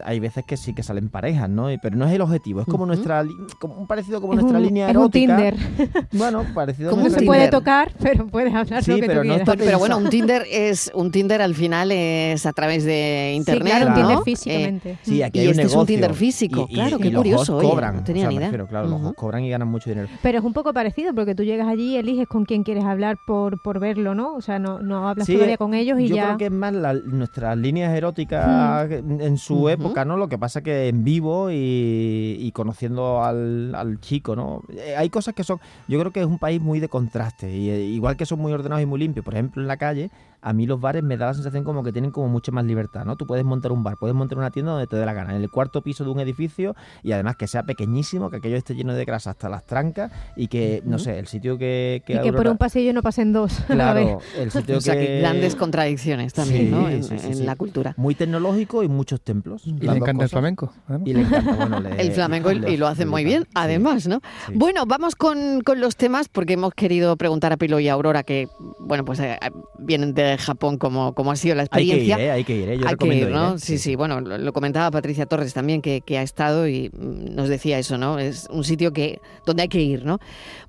hay 0.05 0.21
veces 0.21 0.45
que 0.45 0.57
sí 0.57 0.73
que 0.75 0.83
salen 0.83 1.09
parejas, 1.09 1.49
¿no? 1.51 1.71
Y- 1.73 1.79
Pero 1.79 1.97
no 1.97 2.07
es 2.07 2.13
el 2.13 2.21
objetivo, 2.21 2.61
es 2.61 2.67
como 2.67 2.85
Ujú. 2.85 2.87
nuestra 2.87 3.23
li- 3.23 3.35
como 3.59 3.75
un 3.75 3.87
parecido 3.87 4.21
como 4.21 4.35
es 4.35 4.41
nuestra 4.41 4.59
un, 4.59 4.65
línea 4.65 4.89
es 4.89 4.95
un 4.97 5.03
erótica. 5.03 5.37
Tinder. 5.37 5.57
Bueno, 6.13 6.45
parecido 6.55 6.91
Como 6.91 7.05
un 7.05 7.11
se 7.11 7.23
puede 7.23 7.49
tocar, 7.49 7.93
pero 8.01 8.27
puedes 8.29 8.55
hablar 8.55 8.83
Sí, 8.85 8.93
lo 8.93 8.97
que 8.99 9.07
pero 9.07 9.23
tú 9.23 9.29
no 9.29 9.35
quieras. 9.35 9.57
Pero 9.59 9.79
bueno, 9.79 9.99
un 9.99 10.09
Tinder 10.11 10.45
es 10.51 10.91
un 10.95 11.11
Tinder 11.11 11.43
al 11.43 11.55
final 11.55 11.91
es 11.93 12.47
a 12.47 12.53
través 12.53 12.85
de 12.85 13.31
Sí, 13.33 13.37
internet, 13.37 13.73
claro, 13.75 13.87
un 13.87 13.93
¿no? 13.93 13.99
Tinder 13.99 14.19
Eh, 14.19 14.23
físicamente. 14.25 14.99
Sí, 15.03 15.21
Mm. 15.21 15.25
aquí 15.25 15.39
Y 15.39 15.43
hay 15.43 15.47
un 15.49 15.51
este 15.53 15.63
es 15.63 15.75
un. 15.75 15.87
Tinder 15.87 16.15
físico, 16.15 16.67
claro, 16.69 16.99
qué 16.99 17.11
los 17.11 17.21
curioso, 17.23 17.57
oye, 17.57 17.69
cobran, 17.69 17.97
no 17.97 18.05
tenía 18.05 18.23
o 18.23 18.25
sea, 18.25 18.29
ni 18.31 18.35
me 18.37 18.39
idea. 18.41 18.49
refiero, 18.49 18.67
claro, 18.69 18.89
los 18.89 19.15
cobran 19.15 19.45
y 19.45 19.51
ganan 19.51 19.69
mucho 19.69 19.91
dinero. 19.91 20.09
Pero 20.23 20.39
es 20.39 20.45
un 20.45 20.53
poco 20.53 20.73
parecido 20.73 21.13
porque 21.15 21.35
tú 21.35 21.43
llegas 21.43 21.67
allí 21.69 21.95
y 21.95 21.97
eliges 21.97 22.27
con 22.29 22.45
quién 22.45 22.63
quieres 22.63 22.85
hablar 22.85 23.19
por, 23.27 23.61
por 23.61 23.81
verlo, 23.81 24.15
¿no? 24.15 24.35
O 24.35 24.41
sea, 24.41 24.59
no, 24.59 24.79
no 24.81 25.09
hablas 25.09 25.27
Sí, 25.27 25.35
todavía 25.35 25.57
con 25.57 25.75
ellos 25.75 25.99
y 26.01 26.07
Yo 26.09 26.17
ya... 26.17 26.25
creo 26.27 26.39
que 26.39 26.45
es 26.47 26.53
más 26.53 26.73
la- 26.73 26.95
nuestras 26.95 27.57
líneas 27.59 27.93
eróticas 27.97 28.91
en 28.91 29.21
en 29.21 29.37
su 29.39 29.64
Época, 29.71 30.05
¿no? 30.05 30.17
Lo 30.17 30.29
que 30.29 30.39
pasa 30.39 30.63
que 30.63 30.89
en 30.89 31.05
vivo 31.05 31.51
y, 31.51 32.37
y 32.41 32.53
conociendo 32.53 33.23
al, 33.23 33.75
al 33.75 34.01
chico, 34.01 34.37
¿no? 34.37 34.63
Eh, 34.71 34.95
hay 34.97 35.11
cosas 35.11 35.35
que 35.35 35.45
son... 35.45 35.59
Yo 35.89 35.99
creo 36.01 36.13
que 36.13 36.21
es 36.21 36.27
un 36.27 36.39
país 36.39 36.61
muy 36.61 36.81
de 36.81 36.89
contraste. 36.89 37.55
Y, 37.57 37.71
eh, 37.71 37.83
igual 37.85 38.17
que 38.17 38.27
son 38.27 38.41
muy 38.41 38.53
ordenados 38.53 38.83
y 38.83 38.87
muy 38.87 38.99
limpios, 38.99 39.25
por 39.25 39.35
ejemplo, 39.35 39.61
en 39.63 39.69
la 39.69 39.77
calle, 39.77 40.11
a 40.41 40.53
mí 40.53 40.67
los 40.67 40.79
bares 40.81 41.03
me 41.03 41.17
da 41.17 41.27
la 41.27 41.35
sensación 41.35 41.65
como 41.65 41.83
que 41.83 41.91
tienen 41.93 42.11
como 42.11 42.29
mucha 42.29 42.53
más 42.53 42.65
libertad, 42.67 43.05
¿no? 43.07 43.17
Tú 43.17 43.27
puedes 43.27 43.45
montar 43.47 43.73
un 43.73 43.83
bar, 43.83 43.97
puedes 43.97 44.15
montar 44.15 44.37
una 44.37 44.51
tienda 44.51 44.73
donde 44.73 44.87
te 44.87 44.97
dé 44.97 45.07
la 45.07 45.15
gana, 45.15 45.35
en 45.35 45.41
el 45.43 45.51
cuarto 45.51 45.81
piso 45.83 46.05
de 46.05 46.11
un 46.11 46.21
edificio 46.21 46.77
y 47.03 47.13
además 47.13 47.37
que 47.37 47.47
sea 47.47 47.63
pequeñísimo, 47.63 48.29
que 48.31 48.37
aquello 48.37 48.57
esté 48.57 48.75
lleno 48.75 48.93
de 48.93 49.05
grasa 49.07 49.31
hasta 49.31 49.49
las 49.49 49.65
trancas 49.65 50.13
y 50.37 50.49
que, 50.49 50.83
no 50.85 50.99
sé, 50.99 51.19
el 51.19 51.27
sitio 51.29 51.57
que... 51.57 52.03
y 52.07 52.07
que 52.07 52.19
por 52.19 52.27
Aurora- 52.27 52.51
un 52.51 52.59
pasillo 52.59 52.93
no 52.93 53.01
pasen 53.03 53.33
dos. 53.33 53.59
a 53.71 53.75
la 53.75 53.95
vez. 53.95 54.05
Claro, 54.07 54.21
el 54.39 54.51
sitio 54.51 54.77
O 54.79 54.81
sea, 54.83 54.95
que 54.99 55.07
que- 55.07 55.19
grandes 55.21 55.57
contradicciones 55.57 56.35
también, 56.35 56.67
Sí, 56.67 56.71
¿no? 56.71 56.89
En, 56.91 57.03
sí, 57.05 57.19
sí, 57.19 57.27
en 57.29 57.37
sí. 57.37 57.43
la 57.45 57.57
cultura. 57.57 57.95
Muy 57.97 58.15
tecnológico 58.15 58.83
y 58.83 58.89
muchos 58.89 59.23
templos. 59.23 59.54
Y 59.65 59.73
le 59.87 59.97
encanta 59.97 60.25
el 60.25 60.29
flamenco. 60.31 60.73
además. 60.89 61.09
Y 61.09 61.15
le 61.15 61.21
encanta, 61.21 61.55
bueno, 61.57 61.81
le- 61.89 62.01
El 62.03 62.13
flamenco 62.13 62.53
y, 62.53 62.77
lo 62.77 62.87
hace 62.87 63.05
le 63.05 63.11
muy 63.11 63.25
bien, 63.25 63.43
sí, 63.45 63.49
además, 63.55 64.07
¿no? 64.09 64.21
sí. 64.47 64.53
Bueno, 64.55 64.85
vamos 64.87 65.15
con, 65.17 65.61
con 65.63 65.81
los 65.81 65.97
temas 65.97 66.29
porque 66.29 66.55
hemos 66.55 66.75
querido 66.75 67.17
preguntar 67.17 67.53
a 67.53 67.57
Pilo 67.57 67.79
y 67.81 67.89
a 67.89 67.93
Aurora 67.95 68.23
que, 68.23 68.49
bueno, 68.81 69.05
pues 69.05 69.21
eh, 69.21 69.39
vienen 69.79 70.15
de 70.15 70.37
Japón, 70.39 70.79
como, 70.79 71.15
como 71.15 71.31
ha 71.33 71.37
sido 71.37 71.55
la 71.55 71.63
Hay 71.63 71.69
que 71.69 71.83
ir, 71.83 71.93
experiencia. 71.95 72.25
¿eh? 72.25 72.31
Hay 72.31 72.45
que 72.45 72.57
ir, 72.57 72.69
¿eh? 72.69 72.79
Yo 72.79 72.89
Hay 72.89 72.97
que 72.97 73.07
ir, 73.15 73.29
¿no? 73.31 73.55
¿eh? 73.55 73.59
Sí, 73.59 73.79
sí, 73.79 73.97
bueno, 73.97 74.21
lo, 74.21 74.39
lo 74.39 74.53
comentaba 74.53 74.91
Patricia 74.91 75.27
Torres 75.27 75.53
también, 75.55 75.83
que, 75.83 76.01
que 76.01 76.19
ha 76.19 76.23
estado 76.23 76.67
y 76.69 76.91
mm, 76.93 77.35
nos 77.35 77.49
decía 77.49 77.79
eso, 77.79 77.99
¿no? 77.99 78.19
Es 78.19 78.47
un 78.51 78.65
sitio 78.65 78.93
que 78.93 79.21
donde 79.47 79.63
hay 79.63 79.69
que 79.69 79.81
ir, 79.81 80.05
¿no? 80.05 80.19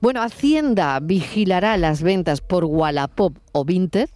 Bueno, 0.01 0.21
Hacienda 0.21 0.99
vigilará 1.01 1.77
las 1.77 2.01
ventas 2.01 2.41
por 2.41 2.65
Wallapop 2.65 3.37
o 3.51 3.65
Vinted. 3.65 4.09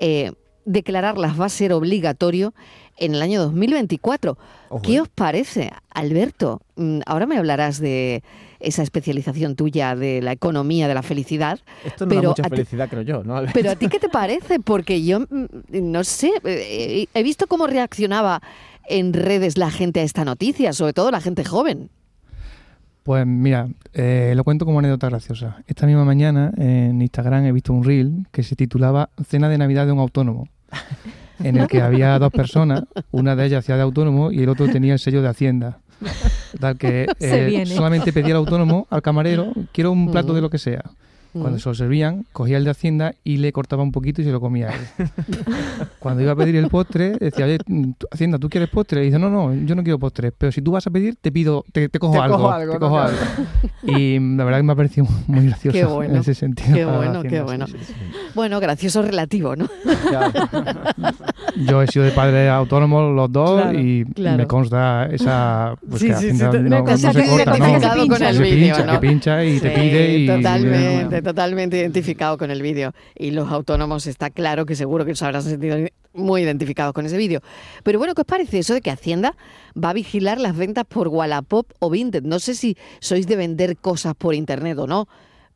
Eh, 0.00 0.32
declararlas 0.64 1.40
va 1.40 1.46
a 1.46 1.48
ser 1.48 1.72
obligatorio 1.72 2.52
en 2.98 3.14
el 3.14 3.22
año 3.22 3.40
2024. 3.42 4.36
Ojo, 4.70 4.82
¿Qué 4.82 5.00
os 5.00 5.08
parece, 5.08 5.70
Alberto? 5.90 6.60
Mm, 6.76 7.00
Ahora 7.06 7.26
me 7.26 7.38
hablarás 7.38 7.78
de 7.80 8.22
esa 8.60 8.82
especialización 8.82 9.54
tuya 9.54 9.94
de 9.94 10.20
la 10.20 10.32
economía 10.32 10.88
de 10.88 10.94
la 10.94 11.02
felicidad, 11.02 11.60
Esto 11.84 12.06
no 12.06 12.08
pero 12.10 12.22
da 12.22 12.28
mucha 12.30 12.42
ti- 12.42 12.48
felicidad, 12.50 12.88
creo 12.88 13.02
yo, 13.02 13.22
¿no? 13.24 13.40
Pero 13.54 13.70
a 13.70 13.76
ti 13.76 13.88
qué 13.88 13.98
te 14.00 14.08
parece? 14.08 14.58
Porque 14.60 15.04
yo 15.04 15.20
mm, 15.20 15.46
no 15.82 16.02
sé, 16.04 16.32
eh, 16.44 17.06
he 17.14 17.22
visto 17.22 17.46
cómo 17.46 17.66
reaccionaba 17.66 18.42
en 18.88 19.12
redes 19.12 19.58
la 19.58 19.70
gente 19.70 20.00
a 20.00 20.02
esta 20.02 20.24
noticia, 20.24 20.72
sobre 20.72 20.92
todo 20.92 21.10
la 21.10 21.20
gente 21.20 21.44
joven. 21.44 21.90
Pues 23.04 23.24
mira, 23.26 23.68
eh, 23.94 24.32
lo 24.36 24.44
cuento 24.44 24.66
como 24.66 24.80
anécdota 24.80 25.08
graciosa. 25.08 25.62
Esta 25.66 25.86
misma 25.86 26.04
mañana 26.04 26.52
en 26.58 27.00
Instagram 27.00 27.46
he 27.46 27.52
visto 27.52 27.72
un 27.72 27.82
reel 27.84 28.26
que 28.32 28.42
se 28.42 28.54
titulaba 28.56 29.08
Cena 29.26 29.48
de 29.48 29.56
Navidad 29.56 29.86
de 29.86 29.92
un 29.92 29.98
autónomo, 30.00 30.48
en 31.42 31.56
el 31.56 31.66
que 31.66 31.80
había 31.80 32.18
dos 32.18 32.32
personas, 32.32 32.84
una 33.10 33.36
de 33.36 33.46
ellas 33.46 33.64
hacía 33.64 33.76
de 33.76 33.82
autónomo 33.82 34.32
y 34.32 34.42
el 34.42 34.48
otro 34.48 34.68
tenía 34.68 34.92
el 34.92 34.98
sello 34.98 35.22
de 35.22 35.28
Hacienda. 35.28 35.78
Tal 36.60 36.78
que 36.78 37.06
eh, 37.20 37.64
solamente 37.66 38.12
pedía 38.12 38.34
al 38.34 38.38
autónomo, 38.38 38.86
al 38.90 39.02
camarero, 39.02 39.52
quiero 39.72 39.92
un 39.92 40.10
plato 40.10 40.34
de 40.34 40.40
lo 40.40 40.50
que 40.50 40.58
sea. 40.58 40.84
Cuando 41.40 41.56
Mm. 41.56 41.60
se 41.60 41.68
lo 41.68 41.74
servían, 41.74 42.26
cogía 42.32 42.56
el 42.58 42.64
de 42.64 42.70
Hacienda 42.70 43.14
y 43.24 43.36
le 43.38 43.52
cortaba 43.52 43.82
un 43.82 43.92
poquito 43.92 44.20
y 44.22 44.24
se 44.24 44.30
lo 44.32 44.40
comía 44.40 44.68
él. 44.70 45.08
Cuando 45.98 46.22
iba 46.22 46.32
a 46.32 46.36
pedir 46.36 46.56
el 46.56 46.68
postre, 46.68 47.16
decía, 47.18 47.44
oye, 47.46 47.58
tú- 47.58 48.06
Hacienda, 48.10 48.38
¿tú 48.38 48.48
quieres 48.48 48.68
postre? 48.70 49.02
Y 49.02 49.06
dice, 49.06 49.18
no, 49.18 49.30
no, 49.30 49.54
yo 49.54 49.74
no 49.74 49.82
quiero 49.82 49.98
postre. 49.98 50.32
Pero 50.32 50.52
si 50.52 50.62
tú 50.62 50.72
vas 50.72 50.86
a 50.86 50.90
pedir, 50.90 51.16
te 51.20 51.30
pido, 51.32 51.64
te, 51.72 51.88
te 51.88 51.98
cojo 51.98 52.14
Te 52.14 52.18
algo. 52.20 52.36
cojo 52.36 52.50
algo, 52.50 52.72
te 52.74 52.78
¿no? 52.78 52.86
cojo 52.88 52.94
Claro. 52.96 53.12
algo. 53.82 53.98
Y 53.98 54.18
la 54.36 54.44
verdad 54.44 54.58
que 54.58 54.62
me 54.64 54.72
ha 54.72 54.76
parecido 54.76 55.06
muy 55.26 55.46
gracioso 55.46 55.78
Qué 55.78 55.84
bueno, 55.84 56.14
en 56.14 56.20
ese 56.20 56.34
sentido. 56.34 56.74
qué 56.74 56.84
bueno, 56.84 57.00
Hacienda, 57.20 57.22
qué 57.28 57.36
sí, 57.36 57.42
bueno. 57.42 57.66
sí, 57.66 57.76
sí. 57.86 57.92
Bueno, 58.34 58.60
gracioso 58.60 59.02
relativo, 59.02 59.56
¿no? 59.56 59.68
Claro. 60.08 60.32
Yo 61.66 61.82
he 61.82 61.86
sido 61.88 62.04
de 62.04 62.10
padre 62.12 62.48
autónomo 62.48 63.10
los 63.12 63.32
dos 63.32 63.62
Claro, 63.62 63.78
y 63.78 64.04
claro. 64.14 64.36
me 64.38 64.46
consta 64.46 65.06
esa... 65.10 65.74
Pues 65.88 66.00
Sí, 66.02 66.08
que 66.08 66.14
sí, 66.14 66.20
sí, 66.20 66.26
Hacienda 66.30 66.50
te- 66.50 66.60
no, 66.60 66.82
no 66.82 66.96
se 66.96 67.06
corta, 67.28 67.52
¿no? 67.58 68.06
con 68.08 68.22
el 68.22 68.34
Se 68.36 68.42
pincha, 68.42 68.86
¿no? 68.86 68.92
que 68.92 68.98
pincha 69.08 69.44
y 69.44 69.58
te 69.60 69.68
Sí, 69.74 69.80
pide 69.80 70.18
y... 70.18 70.26
Totalmente, 70.26 71.22
totalmente 71.28 71.76
identificado 71.76 72.38
con 72.38 72.50
el 72.50 72.62
vídeo. 72.62 72.94
Y 73.14 73.32
los 73.32 73.50
autónomos 73.50 74.06
está 74.06 74.30
claro 74.30 74.64
que 74.64 74.74
seguro 74.74 75.04
que 75.04 75.12
os 75.12 75.22
habrán 75.22 75.42
sentido 75.42 75.76
muy 76.14 76.42
identificados 76.42 76.94
con 76.94 77.04
ese 77.04 77.18
vídeo. 77.18 77.42
Pero 77.82 77.98
bueno, 77.98 78.14
¿qué 78.14 78.22
os 78.22 78.26
parece 78.26 78.60
eso 78.60 78.72
de 78.72 78.80
que 78.80 78.90
Hacienda 78.90 79.36
va 79.76 79.90
a 79.90 79.92
vigilar 79.92 80.40
las 80.40 80.56
ventas 80.56 80.84
por 80.86 81.08
Wallapop 81.08 81.70
o 81.80 81.90
Vinted? 81.90 82.22
No 82.22 82.38
sé 82.38 82.54
si 82.54 82.78
sois 83.00 83.26
de 83.26 83.36
vender 83.36 83.76
cosas 83.76 84.14
por 84.14 84.34
internet 84.34 84.78
o 84.78 84.86
no, 84.86 85.06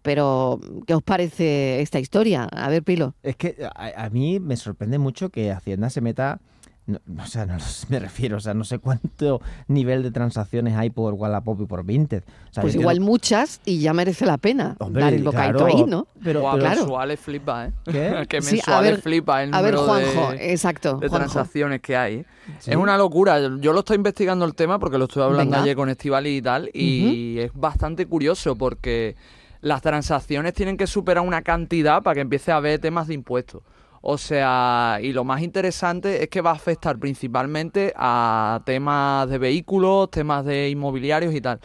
pero 0.02 0.60
¿qué 0.86 0.94
os 0.94 1.02
parece 1.02 1.80
esta 1.80 1.98
historia? 1.98 2.44
A 2.44 2.68
ver, 2.68 2.82
Pilo. 2.82 3.14
Es 3.22 3.36
que 3.36 3.56
a, 3.74 4.04
a 4.04 4.10
mí 4.10 4.40
me 4.40 4.56
sorprende 4.56 4.98
mucho 4.98 5.30
que 5.30 5.50
Hacienda 5.52 5.88
se 5.88 6.02
meta. 6.02 6.40
No- 6.86 6.98
o 7.22 7.26
sea, 7.26 7.46
no 7.46 7.60
sé, 7.60 7.86
me 7.90 7.98
refiero, 8.00 8.36
o 8.36 8.40
sea, 8.40 8.54
no 8.54 8.64
sé 8.64 8.78
cuánto 8.78 9.40
nivel 9.68 10.02
de 10.02 10.10
transacciones 10.10 10.76
hay 10.76 10.90
por 10.90 11.14
Wallapop 11.14 11.60
y 11.60 11.66
por 11.66 11.84
Vinted. 11.84 12.24
O 12.50 12.52
sea, 12.52 12.62
Pues 12.62 12.74
igual 12.74 13.00
muchas 13.00 13.60
y 13.64 13.78
ya 13.80 13.92
merece 13.92 14.26
la 14.26 14.36
pena 14.38 14.76
Hombre, 14.80 15.02
dar 15.04 15.14
el 15.14 15.22
bocadito 15.22 15.58
claro, 15.64 15.76
ahí, 15.76 15.84
¿no? 15.86 16.08
Pero, 16.22 16.40
Guau, 16.40 16.54
pero- 16.54 16.64
claro. 16.66 16.80
mensuales 16.80 17.20
flipa, 17.20 17.66
¿eh? 17.66 17.72
¿Qué? 17.84 18.26
que 18.28 18.42
Sí, 18.42 18.48
a 18.48 18.52
mensuales 18.56 18.90
ver- 18.92 19.00
flipa 19.02 19.42
el 19.44 19.54
A 19.54 19.62
ver, 19.62 19.76
Juanjo, 19.76 20.30
de, 20.32 20.52
exacto. 20.52 20.94
de 20.98 21.08
Juanjo. 21.08 21.16
transacciones 21.16 21.80
que 21.80 21.96
hay. 21.96 22.24
Sí. 22.58 22.70
Es 22.72 22.76
una 22.76 22.98
locura. 22.98 23.38
Yo 23.60 23.72
lo 23.72 23.78
estoy 23.80 23.96
investigando 23.96 24.44
el 24.44 24.54
tema 24.54 24.78
porque 24.80 24.98
lo 24.98 25.04
estuve 25.04 25.22
hablando 25.24 25.52
Venga. 25.52 25.62
ayer 25.62 25.76
con 25.76 25.88
Estivali 25.88 26.36
y 26.38 26.42
tal. 26.42 26.68
Y 26.74 27.38
es 27.38 27.52
bastante 27.54 28.06
curioso 28.06 28.56
porque 28.56 29.14
las 29.60 29.80
transacciones 29.80 30.52
tienen 30.52 30.76
que 30.76 30.88
superar 30.88 31.22
una 31.24 31.42
cantidad 31.42 32.02
para 32.02 32.14
que 32.16 32.20
empiece 32.22 32.50
a 32.50 32.56
haber 32.56 32.80
temas 32.80 33.06
de 33.06 33.14
impuestos. 33.14 33.62
O 34.02 34.18
sea, 34.18 34.98
y 35.00 35.12
lo 35.12 35.22
más 35.22 35.42
interesante 35.42 36.24
es 36.24 36.28
que 36.28 36.40
va 36.40 36.50
a 36.50 36.54
afectar 36.54 36.98
principalmente 36.98 37.92
a 37.96 38.60
temas 38.66 39.30
de 39.30 39.38
vehículos, 39.38 40.10
temas 40.10 40.44
de 40.44 40.68
inmobiliarios 40.70 41.32
y 41.34 41.40
tal. 41.40 41.60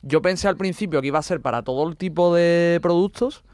Yo 0.00 0.22
pensé 0.22 0.48
al 0.48 0.56
principio 0.56 1.00
que 1.02 1.08
iba 1.08 1.18
a 1.18 1.22
ser 1.22 1.40
para 1.40 1.62
todo 1.62 1.86
el 1.88 1.96
tipo 1.96 2.34
de 2.34 2.78
productos, 2.82 3.44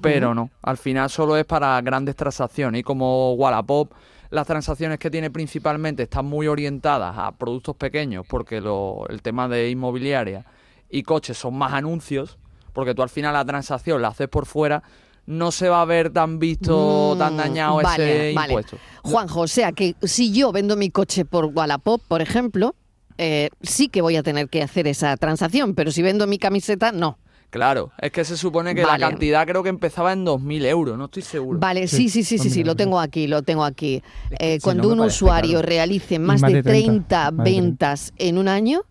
pero 0.00 0.34
no. 0.34 0.50
Al 0.62 0.78
final 0.78 1.10
solo 1.10 1.36
es 1.36 1.44
para 1.44 1.78
grandes 1.82 2.16
transacciones. 2.16 2.80
Y 2.80 2.82
como 2.82 3.34
Wallapop, 3.34 3.92
las 4.30 4.46
transacciones 4.46 4.98
que 4.98 5.10
tiene 5.10 5.30
principalmente 5.30 6.04
están 6.04 6.24
muy 6.24 6.46
orientadas 6.48 7.14
a 7.18 7.32
productos 7.32 7.76
pequeños, 7.76 8.24
porque 8.26 8.62
lo- 8.62 9.06
el 9.10 9.20
tema 9.20 9.46
de 9.46 9.68
inmobiliaria 9.68 10.46
y 10.88 11.02
coches 11.02 11.36
son 11.36 11.56
más 11.58 11.74
anuncios, 11.74 12.38
porque 12.72 12.94
tú 12.94 13.02
al 13.02 13.10
final 13.10 13.34
la 13.34 13.44
transacción 13.44 14.00
la 14.00 14.08
haces 14.08 14.28
por 14.28 14.46
fuera, 14.46 14.82
no 15.26 15.50
se 15.52 15.68
va 15.68 15.80
a 15.82 15.84
ver 15.84 16.10
tan 16.10 16.38
visto, 16.38 17.14
tan 17.18 17.34
Mm, 17.34 17.36
dañado 17.36 17.76
vale, 17.76 18.28
ese 18.28 18.34
vale. 18.34 18.52
impuesto. 18.52 18.78
Juanjo, 19.02 19.40
o 19.40 19.48
sea 19.48 19.72
que 19.72 19.94
si 20.02 20.32
yo 20.32 20.52
vendo 20.52 20.76
mi 20.76 20.90
coche 20.90 21.24
por 21.24 21.46
Wallapop, 21.46 22.02
por 22.06 22.20
ejemplo, 22.22 22.74
eh, 23.18 23.48
sí 23.62 23.88
que 23.88 24.02
voy 24.02 24.16
a 24.16 24.22
tener 24.22 24.48
que 24.48 24.62
hacer 24.62 24.86
esa 24.88 25.16
transacción, 25.16 25.74
pero 25.74 25.90
si 25.92 26.02
vendo 26.02 26.26
mi 26.26 26.38
camiseta, 26.38 26.92
no. 26.92 27.18
Claro, 27.50 27.92
es 27.98 28.10
que 28.10 28.24
se 28.24 28.36
supone 28.36 28.74
que 28.74 28.82
Vale. 28.84 28.98
la 28.98 29.08
cantidad 29.10 29.46
creo 29.46 29.62
que 29.62 29.68
empezaba 29.68 30.12
en 30.12 30.24
2.000 30.26 30.64
euros, 30.66 30.98
no 30.98 31.04
estoy 31.04 31.22
seguro. 31.22 31.60
Vale, 31.60 31.86
sí, 31.86 32.08
sí, 32.08 32.24
sí, 32.24 32.36
sí, 32.36 32.50
sí, 32.50 32.64
lo 32.64 32.74
tengo 32.74 32.98
aquí, 32.98 33.28
lo 33.28 33.42
tengo 33.42 33.62
aquí. 33.64 34.02
Eh, 34.40 34.54
si 34.54 34.60
cuando 34.60 34.88
no 34.88 34.94
un 34.94 35.00
usuario 35.08 35.62
realice 35.62 36.18
más, 36.18 36.40
más 36.42 36.50
de 36.50 36.56
de 36.56 36.62
30, 36.64 37.06
30, 37.06 37.30
más 37.30 37.44
de 37.44 37.50
30. 37.52 37.62
ventas 37.62 38.12
en 38.18 38.38
un 38.38 38.48
año 38.48 38.82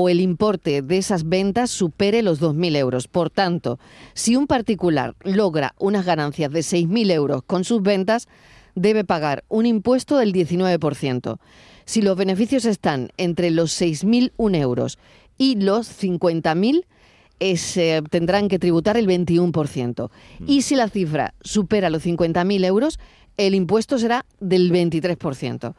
o 0.00 0.08
el 0.08 0.20
importe 0.20 0.80
de 0.80 0.96
esas 0.98 1.28
ventas 1.28 1.70
supere 1.72 2.22
los 2.22 2.40
2.000 2.40 2.76
euros. 2.76 3.08
Por 3.08 3.30
tanto, 3.30 3.80
si 4.14 4.36
un 4.36 4.46
particular 4.46 5.16
logra 5.24 5.74
unas 5.76 6.06
ganancias 6.06 6.52
de 6.52 6.60
6.000 6.60 7.10
euros 7.10 7.42
con 7.44 7.64
sus 7.64 7.82
ventas, 7.82 8.28
debe 8.76 9.02
pagar 9.02 9.42
un 9.48 9.66
impuesto 9.66 10.16
del 10.18 10.32
19%. 10.32 11.38
Si 11.84 12.00
los 12.02 12.16
beneficios 12.16 12.64
están 12.64 13.10
entre 13.16 13.50
los 13.50 13.72
6.001 13.80 14.54
euros 14.56 14.98
y 15.36 15.56
los 15.56 15.88
50.000, 16.00 16.84
es, 17.40 17.76
eh, 17.76 18.00
tendrán 18.08 18.46
que 18.48 18.60
tributar 18.60 18.96
el 18.96 19.08
21%. 19.08 20.10
Y 20.46 20.62
si 20.62 20.76
la 20.76 20.88
cifra 20.88 21.34
supera 21.40 21.90
los 21.90 22.04
50.000 22.06 22.64
euros, 22.64 23.00
el 23.36 23.56
impuesto 23.56 23.98
será 23.98 24.24
del 24.38 24.70
23%. 24.70 25.58
Claro, 25.58 25.74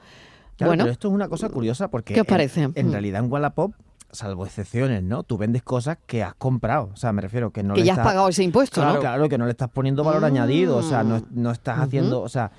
bueno, 0.72 0.84
pero 0.84 0.92
esto 0.92 1.08
es 1.08 1.14
una 1.14 1.30
cosa 1.30 1.48
curiosa 1.48 1.90
porque 1.90 2.14
¿Qué 2.14 2.20
os 2.22 2.28
en- 2.28 2.30
parece? 2.30 2.64
En, 2.76 2.88
Mm. 2.88 2.92
realidad 2.92 3.24
en 3.24 3.32
Wallapop, 3.32 3.72
salvo 4.12 4.46
excepciones, 4.46 5.04
¿no? 5.04 5.24
Tú 5.24 5.38
vendes 5.38 5.62
cosas 5.64 5.98
que 6.06 6.24
has 6.24 6.34
comprado. 6.34 6.90
O 6.94 6.96
sea, 6.98 7.14
me 7.14 7.22
refiero 7.22 7.52
que 7.52 7.64
no 7.64 7.74
que 7.76 7.82
le 7.82 7.86
ya 7.88 7.94
has 7.94 8.00
pagado 8.00 8.30
ese 8.30 8.44
impuesto, 8.44 8.82
Claro, 8.82 8.96
¿no? 8.96 9.00
claro, 9.02 9.30
que 9.30 9.38
no 9.38 9.46
le 9.46 9.52
estás 9.52 9.70
poniendo 9.70 10.04
valor 10.04 10.22
Mm. 10.22 10.26
añadido, 10.26 10.78
o 10.78 10.84
sea, 10.84 11.04
no, 11.04 11.22
no 11.32 11.52
estás 11.52 11.80
haciendo, 11.80 12.22
o 12.22 12.30
sea, 12.30 12.52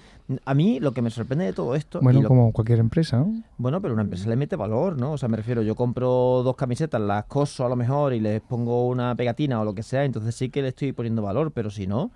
a 0.44 0.54
mí 0.54 0.78
lo 0.78 0.92
que 0.92 1.02
me 1.02 1.10
sorprende 1.10 1.44
de 1.44 1.52
todo 1.52 1.74
esto, 1.74 1.98
Bueno, 2.00 2.22
lo- 2.22 2.28
como 2.28 2.52
cualquier 2.52 2.78
empresa, 2.78 3.18
¿no? 3.18 3.32
bueno, 3.58 3.82
pero 3.82 3.94
una 3.94 4.02
empresa 4.04 4.28
le 4.28 4.36
mete 4.36 4.54
valor, 4.54 4.96
¿no? 4.96 5.12
O 5.12 5.18
sea, 5.18 5.28
me 5.28 5.36
refiero, 5.36 5.62
yo 5.62 5.74
compro 5.74 6.42
dos 6.44 6.54
camisetas, 6.54 7.00
las 7.00 7.24
coso 7.24 7.66
a 7.66 7.68
lo 7.68 7.74
mejor 7.76 8.12
y 8.14 8.20
les 8.20 8.40
pongo 8.40 8.86
una 8.88 9.14
pegatina 9.16 9.60
o 9.60 9.64
lo 9.64 9.74
que 9.74 9.82
sea, 9.82 10.04
entonces 10.04 10.34
sí 10.36 10.48
que 10.50 10.62
le 10.62 10.68
estoy 10.68 10.92
poniendo 10.92 11.20
valor, 11.22 11.50
pero 11.52 11.68
si 11.70 11.86
no, 11.88 12.12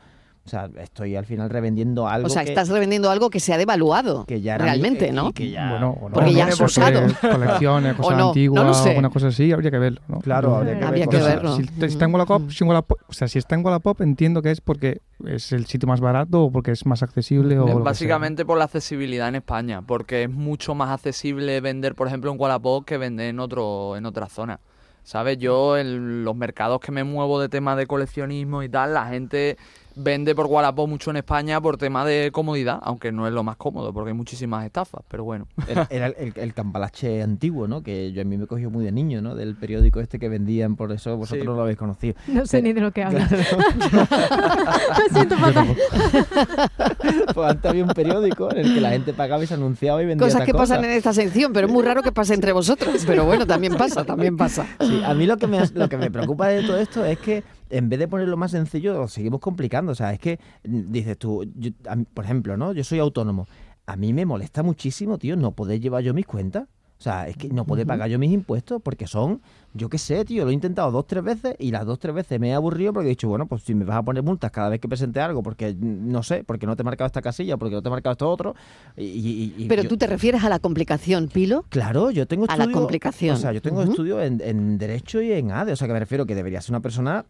o 0.46 0.48
sea, 0.50 0.68
estoy 0.78 1.16
al 1.16 1.24
final 1.24 1.48
revendiendo 1.48 2.06
algo 2.06 2.26
O 2.26 2.28
sea, 2.30 2.44
que, 2.44 2.50
estás 2.50 2.68
revendiendo 2.68 3.10
algo 3.10 3.30
que 3.30 3.40
se 3.40 3.54
ha 3.54 3.56
devaluado. 3.58 4.26
que 4.26 4.42
ya 4.42 4.58
realmente, 4.58 5.10
¿no? 5.10 5.32
que 5.32 5.50
ya- 5.50 5.70
Bueno, 5.70 5.96
o 6.00 6.08
no, 6.10 6.14
Porque 6.14 6.34
ya 6.34 6.44
¿no? 6.46 6.52
has 6.52 6.60
usado. 6.60 7.00
colecciones, 7.20 7.94
cosas 7.96 8.12
no, 8.12 8.18
no 8.18 8.28
antiguas, 8.28 8.82
sé. 8.82 8.90
alguna 8.90 9.08
cosa 9.10 9.28
así, 9.28 9.50
habría 9.52 9.70
que 9.70 9.78
verlo, 9.78 10.02
¿no? 10.06 10.18
Claro, 10.20 10.54
habría 10.56 10.78
que 10.78 10.84
Habría 10.84 11.06
ver 11.06 11.18
que 11.18 11.24
verlo. 11.26 11.56
Si 11.56 11.64
te- 11.66 11.86
está 11.86 12.04
en 12.04 12.12
Wallapop, 12.12 12.50
si 12.50 12.62
en 12.64 12.70
Wallapop- 12.70 12.98
o 13.08 13.12
sea, 13.14 13.26
si 13.28 13.38
está 13.38 13.54
en 13.54 13.64
Wallapop, 13.64 14.00
entiendo 14.02 14.42
que 14.42 14.50
es 14.50 14.60
porque 14.60 15.00
es 15.26 15.52
el 15.52 15.64
sitio 15.66 15.88
más 15.88 16.00
barato 16.00 16.42
o 16.42 16.52
porque 16.52 16.72
es 16.72 16.84
más 16.84 17.02
accesible 17.02 17.58
o. 17.58 17.78
Básicamente 17.80 18.44
por 18.44 18.58
la 18.58 18.64
accesibilidad 18.64 19.28
en 19.28 19.36
España, 19.36 19.80
porque 19.80 20.24
es 20.24 20.30
mucho 20.30 20.74
más 20.74 20.90
accesible 20.90 21.60
vender, 21.62 21.94
por 21.94 22.06
ejemplo, 22.08 22.30
en 22.30 22.38
Wallapop 22.38 22.84
que 22.84 22.98
vender 22.98 23.28
en 23.30 23.40
otro 23.40 23.96
en 23.96 24.04
otra 24.04 24.26
zona. 24.28 24.60
¿Sabes? 25.06 25.36
Yo 25.36 25.76
en 25.76 26.24
los 26.24 26.34
mercados 26.34 26.80
que 26.80 26.90
me 26.90 27.04
muevo 27.04 27.38
de 27.38 27.50
temas 27.50 27.76
de 27.76 27.86
coleccionismo 27.86 28.62
y 28.62 28.70
tal, 28.70 28.94
la 28.94 29.04
gente 29.06 29.58
vende 29.96 30.34
por 30.34 30.46
Wallapop 30.46 30.88
mucho 30.88 31.10
en 31.10 31.16
España 31.18 31.60
por 31.60 31.76
tema 31.76 32.04
de 32.04 32.30
comodidad, 32.32 32.78
aunque 32.82 33.12
no 33.12 33.26
es 33.26 33.32
lo 33.32 33.42
más 33.42 33.56
cómodo, 33.56 33.92
porque 33.92 34.10
hay 34.10 34.16
muchísimas 34.16 34.64
estafas, 34.64 35.02
pero 35.08 35.24
bueno. 35.24 35.46
Era, 35.68 35.86
era 35.90 36.06
el, 36.06 36.14
el, 36.18 36.32
el 36.36 36.54
cambalache 36.54 37.22
antiguo, 37.22 37.66
¿no? 37.68 37.82
Que 37.82 38.12
yo 38.12 38.22
a 38.22 38.24
mí 38.24 38.36
me 38.36 38.46
cogió 38.46 38.70
muy 38.70 38.84
de 38.84 38.92
niño, 38.92 39.22
¿no? 39.22 39.34
Del 39.34 39.54
periódico 39.56 40.00
este 40.00 40.18
que 40.18 40.28
vendían, 40.28 40.76
por 40.76 40.92
eso 40.92 41.16
vosotros 41.16 41.42
Sí. 41.42 41.46
no 41.46 41.54
lo 41.54 41.62
habéis 41.62 41.78
conocido. 41.78 42.14
No 42.28 42.44
sé 42.46 42.58
Pero- 42.58 42.66
ni 42.68 42.72
de 42.72 42.80
lo 42.80 42.90
que 42.92 43.02
hablas. 43.04 43.30
Me 44.98 45.08
siento 45.12 45.36
fatal. 45.38 45.76
Pues 47.34 47.50
antes 47.50 47.70
había 47.70 47.84
un 47.84 47.90
periódico 47.90 48.50
en 48.50 48.58
el 48.58 48.74
que 48.74 48.80
la 48.80 48.90
gente 48.90 49.12
pagaba 49.12 49.42
y 49.42 49.46
se 49.46 49.54
anunciaba 49.54 50.02
y 50.02 50.06
vendía 50.06 50.26
Cosas 50.26 50.44
que 50.44 50.52
pasan 50.54 50.84
en 50.84 50.90
esta 50.92 51.12
sección, 51.12 51.52
pero 51.52 51.66
es 51.66 51.72
muy 51.72 51.82
raro 51.82 52.02
que 52.02 52.12
pase 52.12 52.34
entre 52.34 52.52
vosotros. 52.52 53.04
Pero 53.06 53.24
bueno, 53.24 53.46
también 53.46 53.74
pasa, 53.74 54.04
también 54.04 54.36
pasa. 54.36 54.66
Sí, 54.80 55.02
a 55.04 55.14
mí 55.14 55.26
lo 55.26 55.36
que, 55.36 55.46
me, 55.46 55.58
lo 55.74 55.88
que 55.88 55.96
me 55.96 56.10
preocupa 56.10 56.48
de 56.48 56.62
todo 56.62 56.78
esto 56.78 57.04
es 57.04 57.18
que 57.18 57.42
en 57.70 57.88
vez 57.88 57.98
de 57.98 58.08
ponerlo 58.08 58.36
más 58.36 58.50
sencillo, 58.52 58.94
lo 58.94 59.08
seguimos 59.08 59.40
complicando. 59.40 59.92
O 59.92 59.94
sea, 59.94 60.12
es 60.12 60.18
que 60.18 60.38
mm, 60.64 60.92
dices 60.92 61.18
tú, 61.18 61.44
yo- 61.56 61.70
mí, 61.96 62.04
por 62.14 62.24
ejemplo, 62.24 62.56
¿no? 62.56 62.72
Yo 62.72 62.84
soy 62.84 62.98
autónomo. 63.00 63.46
A 63.86 63.96
mí 63.96 64.12
me 64.12 64.24
molesta 64.24 64.62
muchísimo, 64.62 65.18
tío, 65.18 65.36
no 65.36 65.52
poder 65.52 65.80
llevar 65.80 66.02
yo 66.02 66.14
mis 66.14 66.26
cuentas. 66.26 66.64
O 67.04 67.06
sea, 67.06 67.28
es 67.28 67.36
que 67.36 67.50
no 67.50 67.66
poder 67.66 67.86
pagar 67.86 68.08
yo 68.08 68.18
mis 68.18 68.32
impuestos 68.32 68.80
porque 68.82 69.06
son, 69.06 69.42
yo 69.74 69.90
qué 69.90 69.98
sé, 69.98 70.24
tío, 70.24 70.44
lo 70.46 70.50
he 70.50 70.54
intentado 70.54 70.90
dos, 70.90 71.06
tres 71.06 71.22
veces 71.22 71.54
y 71.58 71.70
las 71.70 71.84
dos, 71.84 71.98
tres 71.98 72.14
veces 72.14 72.40
me 72.40 72.48
he 72.48 72.54
aburrido 72.54 72.94
porque 72.94 73.08
he 73.08 73.10
dicho, 73.10 73.28
bueno, 73.28 73.44
pues 73.44 73.62
si 73.62 73.74
me 73.74 73.84
vas 73.84 73.98
a 73.98 74.02
poner 74.02 74.22
multas 74.22 74.50
cada 74.50 74.70
vez 74.70 74.80
que 74.80 74.88
presente 74.88 75.20
algo 75.20 75.42
porque, 75.42 75.74
mm, 75.74 76.10
no 76.10 76.22
sé, 76.22 76.44
porque 76.44 76.64
no 76.66 76.76
te 76.76 76.80
he 76.80 76.84
marcado 76.84 77.04
esta 77.04 77.20
casilla, 77.20 77.58
porque 77.58 77.74
no 77.74 77.82
te 77.82 77.88
he 77.88 77.90
marcado 77.90 78.12
esto 78.12 78.30
otro. 78.30 78.54
Y, 78.96 79.02
y- 79.04 79.54
y 79.64 79.68
Pero 79.68 79.82
yo- 79.82 79.88
tú 79.90 79.98
te 79.98 80.06
refieres 80.06 80.44
a 80.44 80.48
la 80.48 80.60
complicación, 80.60 81.28
Pilo. 81.28 81.66
Claro, 81.68 82.10
yo 82.10 82.26
tengo 82.26 82.46
A 82.48 82.56
la 82.56 82.64
estudio. 82.64 82.80
complicación. 82.80 83.34
O 83.36 83.38
sea, 83.38 83.52
yo 83.52 83.60
tengo 83.60 83.82
Ujú. 83.82 83.90
estudio 83.90 84.22
en, 84.22 84.40
en 84.40 84.78
Derecho 84.78 85.20
y 85.20 85.30
en 85.32 85.50
ADE. 85.52 85.72
O 85.72 85.76
sea, 85.76 85.86
que 85.86 85.92
me 85.92 86.00
refiero 86.00 86.24
que 86.24 86.34
debería 86.34 86.62
ser 86.62 86.72
una 86.72 86.80
persona 86.80 87.26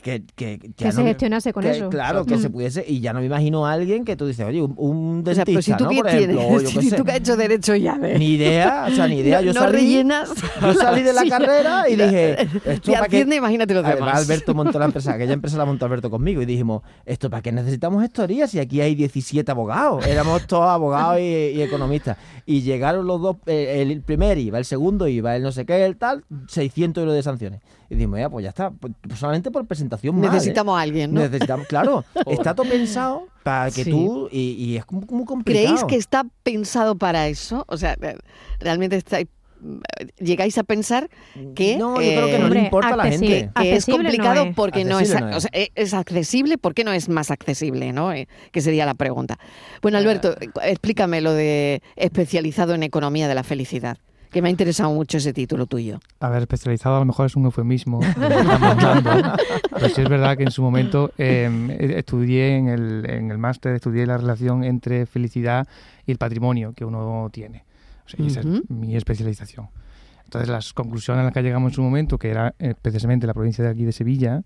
que. 0.00 0.22
Que, 0.34 0.58
Que 0.76 0.92
se 0.92 1.00
no- 1.00 1.06
gestionase 1.06 1.52
con 1.52 1.62
que, 1.62 1.70
eso. 1.70 1.88
Claro, 1.90 2.24
que 2.24 2.36
Mm. 2.36 2.40
se 2.42 2.50
pudiese. 2.50 2.84
Y 2.86 3.00
ya 3.00 3.12
no 3.12 3.20
me 3.20 3.26
imagino 3.26 3.66
a 3.66 3.72
alguien 3.72 4.04
que 4.04 4.16
tú 4.16 4.26
dices, 4.26 4.46
oye, 4.46 4.62
un, 4.62 4.74
un 4.76 5.24
O 5.26 5.34
sea, 5.34 5.44
dentista, 5.44 5.44
pero 5.46 5.62
si 5.62 5.72
tú 5.74 5.84
¿no? 5.84 5.90
qué 5.90 5.96
Por 5.96 6.06
ejemplo, 6.08 6.36
tienes, 6.40 6.62
yo 6.72 6.80
si 6.80 6.90
sé. 6.90 6.96
tú 6.96 7.04
que 7.04 7.10
has 7.12 7.16
hecho 7.18 7.36
derecho 7.36 7.74
ya 7.76 7.96
de... 7.98 8.18
Ni 8.18 8.34
idea, 8.34 8.86
o 8.88 8.94
sea, 8.94 9.06
ni 9.08 9.16
idea. 9.20 9.38
no, 9.40 9.46
yo 9.46 9.52
salí, 9.54 9.72
rellenas. 9.72 10.30
yo 10.60 10.74
salí 10.74 11.02
de 11.02 11.12
la 11.12 11.20
Sí. 11.28 11.28
carrera 11.30 11.88
y 11.88 11.96
dije, 11.96 12.42
esto 12.64 12.92
para 12.92 13.08
qué. 13.08 13.20
Imagínate 13.20 13.74
Además, 13.74 13.94
demás. 13.96 14.18
Alberto 14.22 14.54
montó 14.54 14.78
la 14.78 14.86
empresa, 14.86 15.12
aquella 15.14 15.32
empresa 15.32 15.56
la 15.58 15.64
montó 15.64 15.84
Alberto 15.84 16.10
conmigo 16.10 16.40
y 16.42 16.46
dijimos, 16.46 16.82
¿esto 17.06 17.28
para 17.30 17.42
qué 17.42 17.52
necesitamos 17.52 18.02
gestorías 18.02 18.50
si 18.50 18.58
aquí 18.58 18.80
hay 18.80 18.94
17 18.94 19.50
abogados? 19.50 20.06
Éramos 20.06 20.46
todos 20.46 20.68
abogados 20.68 21.18
y, 21.20 21.22
y 21.22 21.62
economistas. 21.62 22.16
Y 22.46 22.62
llegaron 22.62 23.06
los 23.06 23.20
dos, 23.20 23.36
eh, 23.46 23.82
el 23.86 24.00
primer 24.02 24.38
IVA, 24.38 24.58
el 24.58 24.64
segundo 24.64 25.06
IVA, 25.06 25.36
el 25.36 25.42
no 25.42 25.52
sé 25.52 25.66
qué, 25.66 25.84
el 25.84 25.96
tal, 25.96 26.24
600 26.48 27.02
euros 27.02 27.14
de 27.14 27.22
sanciones. 27.22 27.60
Y 27.90 27.94
dijimos, 27.94 28.18
ya, 28.20 28.28
pues 28.28 28.42
ya 28.42 28.48
está, 28.50 28.70
pues, 28.70 28.92
solamente 29.16 29.50
por 29.50 29.66
presentación 29.66 30.16
mal, 30.16 30.26
¿eh? 30.28 30.32
Necesitamos 30.32 30.78
a 30.78 30.82
alguien, 30.82 31.12
¿no? 31.14 31.20
Necesitamos, 31.20 31.66
claro, 31.66 32.04
está 32.26 32.54
todo 32.54 32.68
pensado 32.68 33.26
para 33.42 33.70
que 33.70 33.84
Sí. 33.84 33.90
tú, 33.90 34.28
y, 34.30 34.50
y 34.52 34.76
es 34.76 34.84
como, 34.84 35.06
como 35.06 35.24
complicado. 35.24 35.64
¿Creéis 35.66 35.84
que 35.84 35.96
está 35.96 36.24
pensado 36.42 36.96
para 36.96 37.28
eso? 37.28 37.64
O 37.68 37.76
sea, 37.78 37.96
eh, 38.02 38.16
¿realmente 38.60 38.96
estáis 38.96 39.26
llegáis 40.20 40.56
a 40.56 40.62
pensar 40.62 41.08
que, 41.56 41.76
No, 41.76 42.00
yo 42.00 42.08
creo 42.12 42.26
que 42.26 42.38
no 42.38 42.46
eh, 42.46 42.50
le 42.50 42.60
importa 42.60 42.90
a 42.94 42.96
la 42.96 43.04
gente. 43.10 43.50
que 43.60 43.74
es 43.74 43.88
no 43.88 43.96
complicado 43.96 44.42
es. 44.44 44.54
porque 44.54 44.84
no 44.84 45.00
es, 45.00 45.10
o 45.12 45.40
sea, 45.40 45.50
eh, 45.52 45.70
es 45.74 45.94
accesible, 45.94 46.58
¿por 46.58 46.74
qué 46.74 46.84
no 46.84 46.92
es 46.92 47.08
más 47.08 47.32
accesible? 47.32 47.92
¿no? 47.92 48.12
Eh, 48.12 48.28
que 48.52 48.60
sería 48.60 48.86
la 48.86 48.94
pregunta. 48.94 49.36
Bueno, 49.82 49.98
Alberto, 49.98 50.36
eh, 50.40 50.50
explícame 50.62 51.20
lo 51.20 51.32
de 51.32 51.82
especializado 51.96 52.74
en 52.74 52.84
economía 52.84 53.26
de 53.26 53.34
la 53.34 53.42
felicidad, 53.42 53.98
que 54.30 54.42
me 54.42 54.48
ha 54.48 54.50
interesado 54.50 54.92
mucho 54.92 55.18
ese 55.18 55.32
título 55.32 55.66
tuyo. 55.66 56.00
A 56.20 56.28
ver, 56.28 56.42
especializado 56.42 56.96
a 56.96 56.98
lo 57.00 57.04
mejor 57.04 57.26
es 57.26 57.36
un 57.36 57.44
eufemismo. 57.46 58.00
pero 58.18 59.88
sí 59.88 60.02
es 60.02 60.08
verdad 60.08 60.36
que 60.36 60.44
en 60.44 60.50
su 60.50 60.62
momento 60.62 61.12
eh, 61.18 61.94
estudié 61.96 62.56
en 62.56 62.68
el, 62.68 63.06
en 63.08 63.30
el 63.30 63.38
máster, 63.38 63.74
estudié 63.74 64.06
la 64.06 64.18
relación 64.18 64.64
entre 64.64 65.06
felicidad 65.06 65.66
y 66.06 66.12
el 66.12 66.18
patrimonio 66.18 66.72
que 66.74 66.84
uno 66.84 67.28
tiene. 67.32 67.64
O 68.04 68.08
sea, 68.08 68.24
y 68.24 68.28
esa 68.28 68.40
Ujú. 68.40 68.56
es 68.56 68.70
mi 68.70 68.96
especialización. 68.96 69.68
Entonces, 70.24 70.50
las 70.50 70.74
conclusiones 70.74 71.22
a 71.22 71.24
las 71.24 71.32
que 71.32 71.42
llegamos 71.42 71.72
en 71.72 71.74
su 71.76 71.82
momento, 71.82 72.18
que 72.18 72.28
era 72.28 72.54
eh, 72.58 72.74
precisamente 72.80 73.26
la 73.26 73.32
provincia 73.32 73.64
de 73.64 73.70
aquí 73.70 73.84
de 73.84 73.92
Sevilla, 73.92 74.42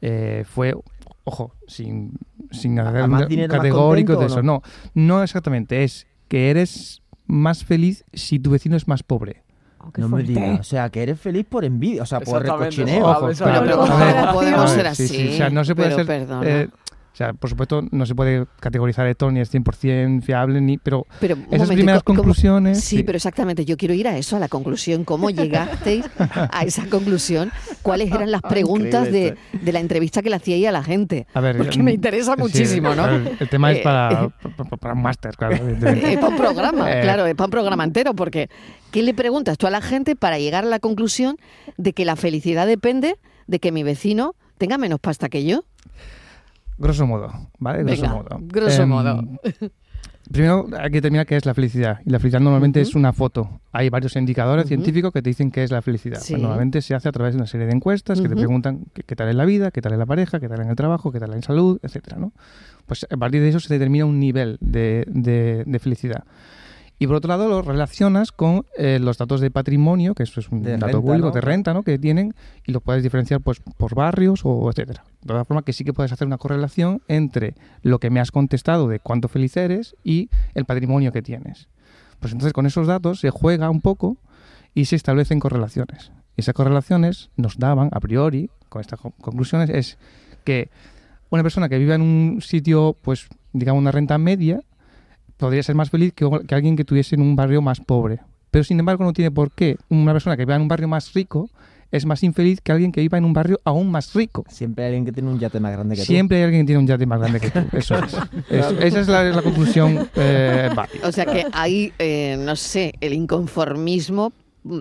eh, 0.00 0.44
fue, 0.44 0.74
ojo, 1.22 1.54
sin, 1.68 2.14
sin 2.50 2.78
hacer 2.80 3.08
dinero, 3.08 3.08
más 3.08 3.26
categórico 3.48 4.12
de 4.12 4.16
contento, 4.16 4.26
eso. 4.26 4.40
¿o 4.40 4.42
No, 4.42 4.62
no 4.94 5.22
exactamente. 5.22 5.84
Es 5.84 6.08
que 6.26 6.50
eres 6.50 7.02
más 7.32 7.64
feliz 7.64 8.04
si 8.12 8.38
tu 8.38 8.50
vecino 8.50 8.76
es 8.76 8.86
más 8.86 9.02
pobre. 9.02 9.42
Oh, 9.78 9.90
No 9.96 10.08
me 10.08 10.22
fuerte. 10.22 10.28
digas, 10.32 10.60
o 10.60 10.62
sea, 10.62 10.90
que 10.90 11.02
eres 11.02 11.18
feliz 11.18 11.44
por 11.48 11.64
envidia, 11.64 12.02
o 12.02 12.06
sea, 12.06 12.20
por 12.20 12.42
recochineo. 12.42 13.04
Ojo, 13.04 13.26
Pero- 13.26 13.38
Pero, 13.44 13.60
pero- 13.62 13.78
¿cómo 13.78 13.92
a 13.94 14.04
ver, 14.04 14.32
podemos 14.32 14.70
ser 14.70 14.86
así? 14.86 15.08
sí, 15.08 15.16
sí, 15.16 15.28
o 15.34 15.36
sea, 15.38 15.50
no 15.50 15.64
se 15.64 15.74
puede 15.74 15.88
Pero 15.88 16.04
ser, 16.04 16.06
perdona. 16.06 16.48
eh, 16.48 16.68
o 17.12 17.14
sea, 17.16 17.34
por 17.34 17.50
supuesto, 17.50 17.82
no 17.90 18.06
se 18.06 18.14
puede 18.14 18.46
categorizar 18.58 19.06
esto 19.06 19.30
ni 19.30 19.40
es 19.40 19.52
100% 19.52 20.22
fiable, 20.22 20.60
ni, 20.62 20.78
pero 20.78 21.06
esas 21.20 21.38
momento, 21.50 21.74
primeras 21.74 22.02
¿cómo- 22.02 22.16
conclusiones... 22.18 22.80
Sí, 22.82 23.02
pero 23.02 23.16
exactamente, 23.16 23.66
yo 23.66 23.76
quiero 23.76 23.92
ir 23.92 24.08
a 24.08 24.16
eso, 24.16 24.36
a 24.36 24.38
la 24.38 24.48
conclusión. 24.48 25.04
¿Cómo 25.04 25.28
llegasteis 25.30 26.06
a 26.18 26.62
esa 26.64 26.86
conclusión? 26.86 27.52
¿Cuáles 27.82 28.10
eran 28.10 28.30
las 28.30 28.40
preguntas 28.40 29.12
de, 29.12 29.36
de 29.52 29.72
la 29.72 29.80
entrevista 29.80 30.22
que 30.22 30.30
le 30.30 30.36
hacíais 30.36 30.66
a 30.66 30.72
la 30.72 30.82
gente? 30.82 31.26
A 31.34 31.40
ver, 31.40 31.58
Porque 31.58 31.82
me 31.82 31.92
interesa 31.92 32.34
sí, 32.34 32.40
muchísimo, 32.40 32.94
¿no? 32.94 33.06
El, 33.08 33.36
el 33.40 33.48
tema 33.48 33.72
Eh, 33.72 33.76
es 33.76 33.80
para, 33.82 34.28
para, 34.56 34.70
para 34.78 34.94
un 34.94 35.02
máster, 35.02 35.36
claro. 35.36 35.56
Es 35.82 36.16
para 36.16 36.28
un 36.28 36.36
programa, 36.36 36.90
Eh. 36.98 37.02
claro, 37.02 37.26
es 37.26 37.34
para 37.34 37.46
un 37.46 37.50
programa 37.50 37.84
entero, 37.84 38.14
porque 38.14 38.48
¿qué 38.90 39.02
le 39.02 39.12
preguntas 39.12 39.58
tú 39.58 39.66
a 39.66 39.70
la 39.70 39.82
gente 39.82 40.16
para 40.16 40.38
llegar 40.38 40.64
a 40.64 40.68
la 40.68 40.78
conclusión 40.78 41.36
de 41.76 41.92
que 41.92 42.04
la 42.06 42.16
felicidad 42.16 42.66
depende 42.66 43.16
de 43.46 43.58
que 43.60 43.70
mi 43.70 43.82
vecino 43.82 44.34
tenga 44.56 44.78
menos 44.78 44.98
pasta 44.98 45.28
que 45.28 45.44
yo? 45.44 45.64
Grosso 46.78 47.06
modo, 47.06 47.30
¿vale? 47.58 47.84
Grosso 47.84 48.02
Venga, 48.02 48.14
modo. 48.14 48.38
grosso 48.42 48.82
Em, 48.82 48.88
modo. 48.88 49.22
Primero 50.30 50.66
hay 50.78 50.88
que 50.90 50.96
determinar 50.98 51.26
qué 51.26 51.36
es 51.36 51.44
la 51.44 51.52
felicidad. 51.52 51.98
Y 52.06 52.10
la 52.10 52.18
felicidad 52.20 52.40
normalmente 52.40 52.80
Ujú. 52.80 52.88
es 52.90 52.94
una 52.94 53.12
foto. 53.12 53.60
Hay 53.72 53.90
varios 53.90 54.14
indicadores 54.16 54.64
Ujú. 54.64 54.68
científicos 54.68 55.12
que 55.12 55.20
te 55.20 55.30
dicen 55.30 55.50
qué 55.50 55.64
es 55.64 55.70
la 55.72 55.82
felicidad. 55.82 56.20
Sí. 56.20 56.34
Pues 56.34 56.42
normalmente 56.42 56.80
se 56.80 56.94
hace 56.94 57.08
a 57.08 57.12
través 57.12 57.34
de 57.34 57.38
una 57.38 57.46
serie 57.46 57.66
de 57.66 57.72
encuestas 57.72 58.20
que 58.20 58.28
te 58.28 58.36
preguntan 58.36 58.84
qué, 58.94 59.02
qué 59.02 59.16
tal 59.16 59.28
es 59.28 59.34
la 59.34 59.44
vida, 59.44 59.70
qué 59.72 59.82
tal 59.82 59.92
es 59.92 59.98
la 59.98 60.06
pareja, 60.06 60.38
qué 60.40 60.48
tal 60.48 60.60
en 60.60 60.70
el 60.70 60.76
trabajo, 60.76 61.10
qué 61.12 61.18
tal 61.18 61.34
en 61.34 61.42
salud, 61.42 61.78
etcétera, 61.82 62.18
¿no? 62.18 62.32
Pues 62.86 63.04
a 63.10 63.16
partir 63.16 63.42
de 63.42 63.48
eso 63.48 63.60
se 63.60 63.74
determina 63.74 64.04
un 64.06 64.20
nivel 64.20 64.58
de, 64.60 65.04
de- 65.08 65.64
de 65.66 65.78
felicidad. 65.80 66.24
Y 67.02 67.06
por 67.08 67.16
otro 67.16 67.28
lado 67.28 67.48
lo 67.48 67.62
relacionas 67.62 68.30
con 68.30 68.64
eh, 68.78 68.98
los 69.00 69.18
datos 69.18 69.40
de 69.40 69.50
patrimonio, 69.50 70.14
que 70.14 70.22
eso 70.22 70.38
es 70.38 70.48
un 70.50 70.62
De 70.62 70.72
dato 70.72 70.86
renta, 70.86 71.00
público 71.00 71.26
¿no? 71.28 71.32
de 71.32 71.40
renta, 71.40 71.74
¿no? 71.74 71.82
Que 71.82 71.98
tienen 71.98 72.32
y 72.64 72.70
lo 72.70 72.80
puedes 72.80 73.02
diferenciar 73.02 73.40
pues 73.40 73.60
por 73.76 73.94
barrios 73.96 74.42
o 74.44 74.70
etcétera. 74.70 75.02
De 75.20 75.26
todas 75.26 75.46
formas 75.48 75.64
que 75.64 75.72
sí 75.72 75.82
que 75.84 75.92
puedes 75.92 76.12
hacer 76.12 76.26
una 76.28 76.38
correlación 76.38 77.02
entre 77.08 77.54
lo 77.82 77.98
que 77.98 78.10
me 78.10 78.20
has 78.20 78.30
contestado 78.30 78.86
de 78.86 79.00
cuánto 79.00 79.26
feliz 79.28 79.56
eres 79.56 79.96
y 80.04 80.30
el 80.54 80.64
patrimonio 80.64 81.10
que 81.12 81.22
tienes. 81.22 81.68
Pues 82.20 82.32
entonces 82.32 82.52
con 82.52 82.66
esos 82.66 82.86
datos 82.86 83.18
se 83.18 83.30
juega 83.30 83.68
un 83.68 83.80
poco 83.80 84.16
y 84.72 84.84
se 84.84 84.94
establecen 84.94 85.40
correlaciones. 85.40 86.12
Y 86.36 86.42
esas 86.42 86.54
correlaciones 86.54 87.30
nos 87.36 87.58
daban 87.58 87.88
a 87.92 87.98
priori, 87.98 88.48
con 88.68 88.80
estas 88.80 89.00
co- 89.00 89.10
conclusiones, 89.20 89.70
es 89.70 89.98
que 90.44 90.70
una 91.30 91.42
persona 91.42 91.68
que 91.68 91.78
vive 91.78 91.94
en 91.94 92.02
un 92.02 92.42
sitio, 92.42 92.96
pues 93.02 93.28
digamos 93.52 93.80
una 93.80 93.90
renta 93.90 94.18
media, 94.18 94.60
podría 95.36 95.62
ser 95.62 95.74
más 95.74 95.90
feliz 95.90 96.12
que, 96.14 96.28
que 96.46 96.54
alguien 96.54 96.76
que 96.76 96.84
tuviese 96.84 97.14
en 97.14 97.22
un 97.22 97.36
barrio 97.36 97.60
más 97.62 97.80
pobre. 97.80 98.20
Pero 98.50 98.64
sin 98.64 98.78
embargo 98.78 99.04
no 99.04 99.12
tiene 99.12 99.30
por 99.30 99.50
qué 99.50 99.76
una 99.88 100.12
persona 100.12 100.36
que 100.36 100.44
viva 100.44 100.56
en 100.56 100.62
un 100.62 100.68
barrio 100.68 100.86
más 100.88 101.12
rico 101.14 101.48
es 101.90 102.06
más 102.06 102.22
infeliz 102.22 102.60
que 102.62 102.72
alguien 102.72 102.90
que 102.90 103.02
viva 103.02 103.18
en 103.18 103.24
un 103.26 103.32
barrio 103.34 103.60
aún 103.64 103.90
más 103.90 104.14
rico. 104.14 104.44
Siempre 104.48 104.84
hay 104.84 104.88
alguien 104.90 105.04
que 105.04 105.12
tiene 105.12 105.28
un 105.30 105.38
yate 105.38 105.60
más 105.60 105.72
grande 105.72 105.94
que 105.94 106.00
tú. 106.02 106.06
Siempre 106.06 106.38
hay 106.38 106.44
alguien 106.44 106.62
que 106.62 106.66
tiene 106.68 106.78
un 106.80 106.86
yate 106.86 107.04
más 107.06 107.20
grande 107.20 107.40
que 107.40 107.50
tú. 107.50 107.60
Eso 107.76 107.96
es. 107.96 108.14
Es- 108.50 108.72
esa 108.80 109.00
es 109.00 109.08
la, 109.08 109.24
la 109.24 109.42
conclusión 109.42 110.08
eh. 110.16 110.70
O 111.04 111.12
sea 111.12 111.26
que 111.26 111.44
ahí, 111.52 111.92
eh, 111.98 112.36
no 112.38 112.56
sé, 112.56 112.94
el 113.00 113.12
inconformismo 113.12 114.32
mm, 114.64 114.80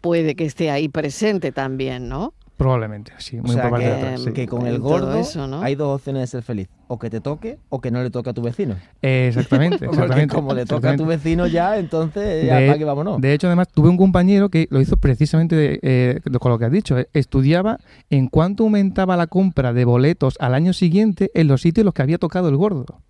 puede 0.00 0.34
que 0.34 0.44
esté 0.44 0.70
ahí 0.70 0.88
presente 0.88 1.52
también, 1.52 2.08
¿no? 2.08 2.34
Probablemente, 2.60 3.12
sí, 3.16 3.36
muy 3.40 3.50
o 3.50 3.52
sea, 3.54 3.62
probablemente. 3.62 4.10
que, 4.10 4.18
sí. 4.18 4.32
que 4.34 4.46
con 4.46 4.66
el 4.66 4.78
gordo 4.80 5.14
eso, 5.14 5.46
¿no? 5.46 5.62
hay 5.62 5.76
dos 5.76 5.96
opciones 5.96 6.20
de 6.20 6.26
ser 6.26 6.42
feliz. 6.42 6.68
O 6.88 6.98
que 6.98 7.08
te 7.08 7.22
toque 7.22 7.58
o 7.70 7.80
que 7.80 7.90
no 7.90 8.02
le 8.02 8.10
toque 8.10 8.28
a 8.28 8.34
tu 8.34 8.42
vecino. 8.42 8.74
Eh, 9.00 9.28
exactamente, 9.28 9.78
Porque 9.86 9.96
exactamente. 9.96 10.34
como 10.34 10.52
le 10.52 10.66
toca 10.66 10.90
a 10.90 10.96
tu 10.96 11.06
vecino 11.06 11.46
ya, 11.46 11.78
entonces 11.78 12.44
ya 12.46 12.56
De- 12.58 12.76
que 12.78 12.84
vámonos. 12.84 13.18
De 13.18 13.32
hecho, 13.32 13.46
además, 13.46 13.68
tuve 13.72 13.88
un 13.88 13.96
compañero 13.96 14.50
que 14.50 14.68
lo 14.70 14.78
hizo 14.82 14.98
precisamente 14.98 15.56
de- 15.56 15.80
eh, 15.82 16.20
con 16.38 16.52
lo 16.52 16.58
que 16.58 16.66
has 16.66 16.72
dicho. 16.72 16.98
eh, 16.98 17.08
Estudiaba 17.14 17.78
en 18.10 18.28
cuánto 18.28 18.64
aumentaba 18.64 19.16
la 19.16 19.26
compra 19.26 19.72
de 19.72 19.86
boletos 19.86 20.36
al 20.38 20.52
año 20.52 20.74
siguiente 20.74 21.30
en 21.32 21.48
los 21.48 21.62
sitios 21.62 21.80
en 21.82 21.86
los 21.86 21.94
que 21.94 22.02
había 22.02 22.18
tocado 22.18 22.50
el 22.50 22.56
gordo. 22.58 23.00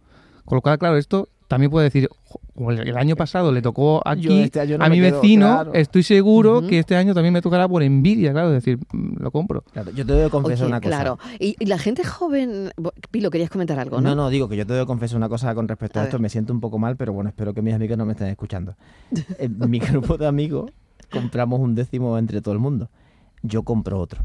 Con 0.44 0.56
lo 0.56 0.62
cual, 0.62 0.78
claro, 0.78 0.96
esto 0.96 1.28
también 1.48 1.72
puede 1.72 1.84
decir, 1.86 2.08
"Jo, 2.08 2.16
como 2.16 2.19
el, 2.68 2.88
el 2.88 2.96
año 2.96 3.16
pasado 3.16 3.52
le 3.52 3.62
tocó 3.62 4.00
aquí 4.04 4.42
este 4.42 4.78
no 4.78 4.84
a 4.84 4.88
mi 4.88 5.00
quedo, 5.00 5.20
vecino, 5.20 5.46
claro. 5.46 5.74
estoy 5.74 6.02
seguro 6.02 6.66
que 6.66 6.78
este 6.78 6.96
año 6.96 7.14
también 7.14 7.32
me 7.32 7.40
tocará 7.42 7.66
por 7.68 7.82
envidia, 7.82 8.32
claro, 8.32 8.48
es 8.48 8.64
decir, 8.64 8.78
mm, 8.92 9.16
lo 9.22 9.30
compro. 9.30 9.62
Claro, 9.72 9.90
yo 9.92 10.04
te 10.06 10.12
debo 10.12 10.30
confesar 10.30 10.66
Oye, 10.66 10.72
una 10.72 10.80
cosa. 10.80 10.88
claro. 10.96 11.18
Y, 11.38 11.56
y 11.58 11.66
la 11.66 11.78
gente 11.78 12.04
joven... 12.04 12.70
Pilo, 13.10 13.30
querías 13.30 13.50
comentar 13.50 13.78
algo, 13.78 14.00
No, 14.00 14.10
¿no? 14.10 14.14
no, 14.14 14.28
digo 14.30 14.48
que 14.48 14.56
yo 14.56 14.66
te 14.66 14.72
debo 14.74 14.86
confesar 14.86 15.16
una 15.16 15.28
cosa 15.28 15.54
con 15.54 15.66
respecto 15.68 15.98
a, 15.98 16.02
A 16.02 16.04
esto. 16.06 16.16
ver. 16.18 16.22
Me 16.22 16.28
siento 16.28 16.52
un 16.52 16.60
poco 16.60 16.78
mal, 16.78 16.96
pero 16.96 17.12
bueno, 17.12 17.28
espero 17.30 17.54
que 17.54 17.62
mis 17.62 17.74
amigos 17.74 17.96
no 17.98 18.04
me 18.06 18.12
estén 18.12 18.28
escuchando. 18.28 18.76
En 19.38 19.58
mi 19.70 19.78
grupo 19.78 20.16
de 20.18 20.26
amigos 20.26 20.70
compramos 21.10 21.60
un 21.60 21.74
décimo 21.74 22.16
entre 22.18 22.40
todo 22.42 22.54
el 22.54 22.60
mundo. 22.60 22.90
Yo 23.42 23.62
compro 23.62 23.98
otro. 23.98 24.22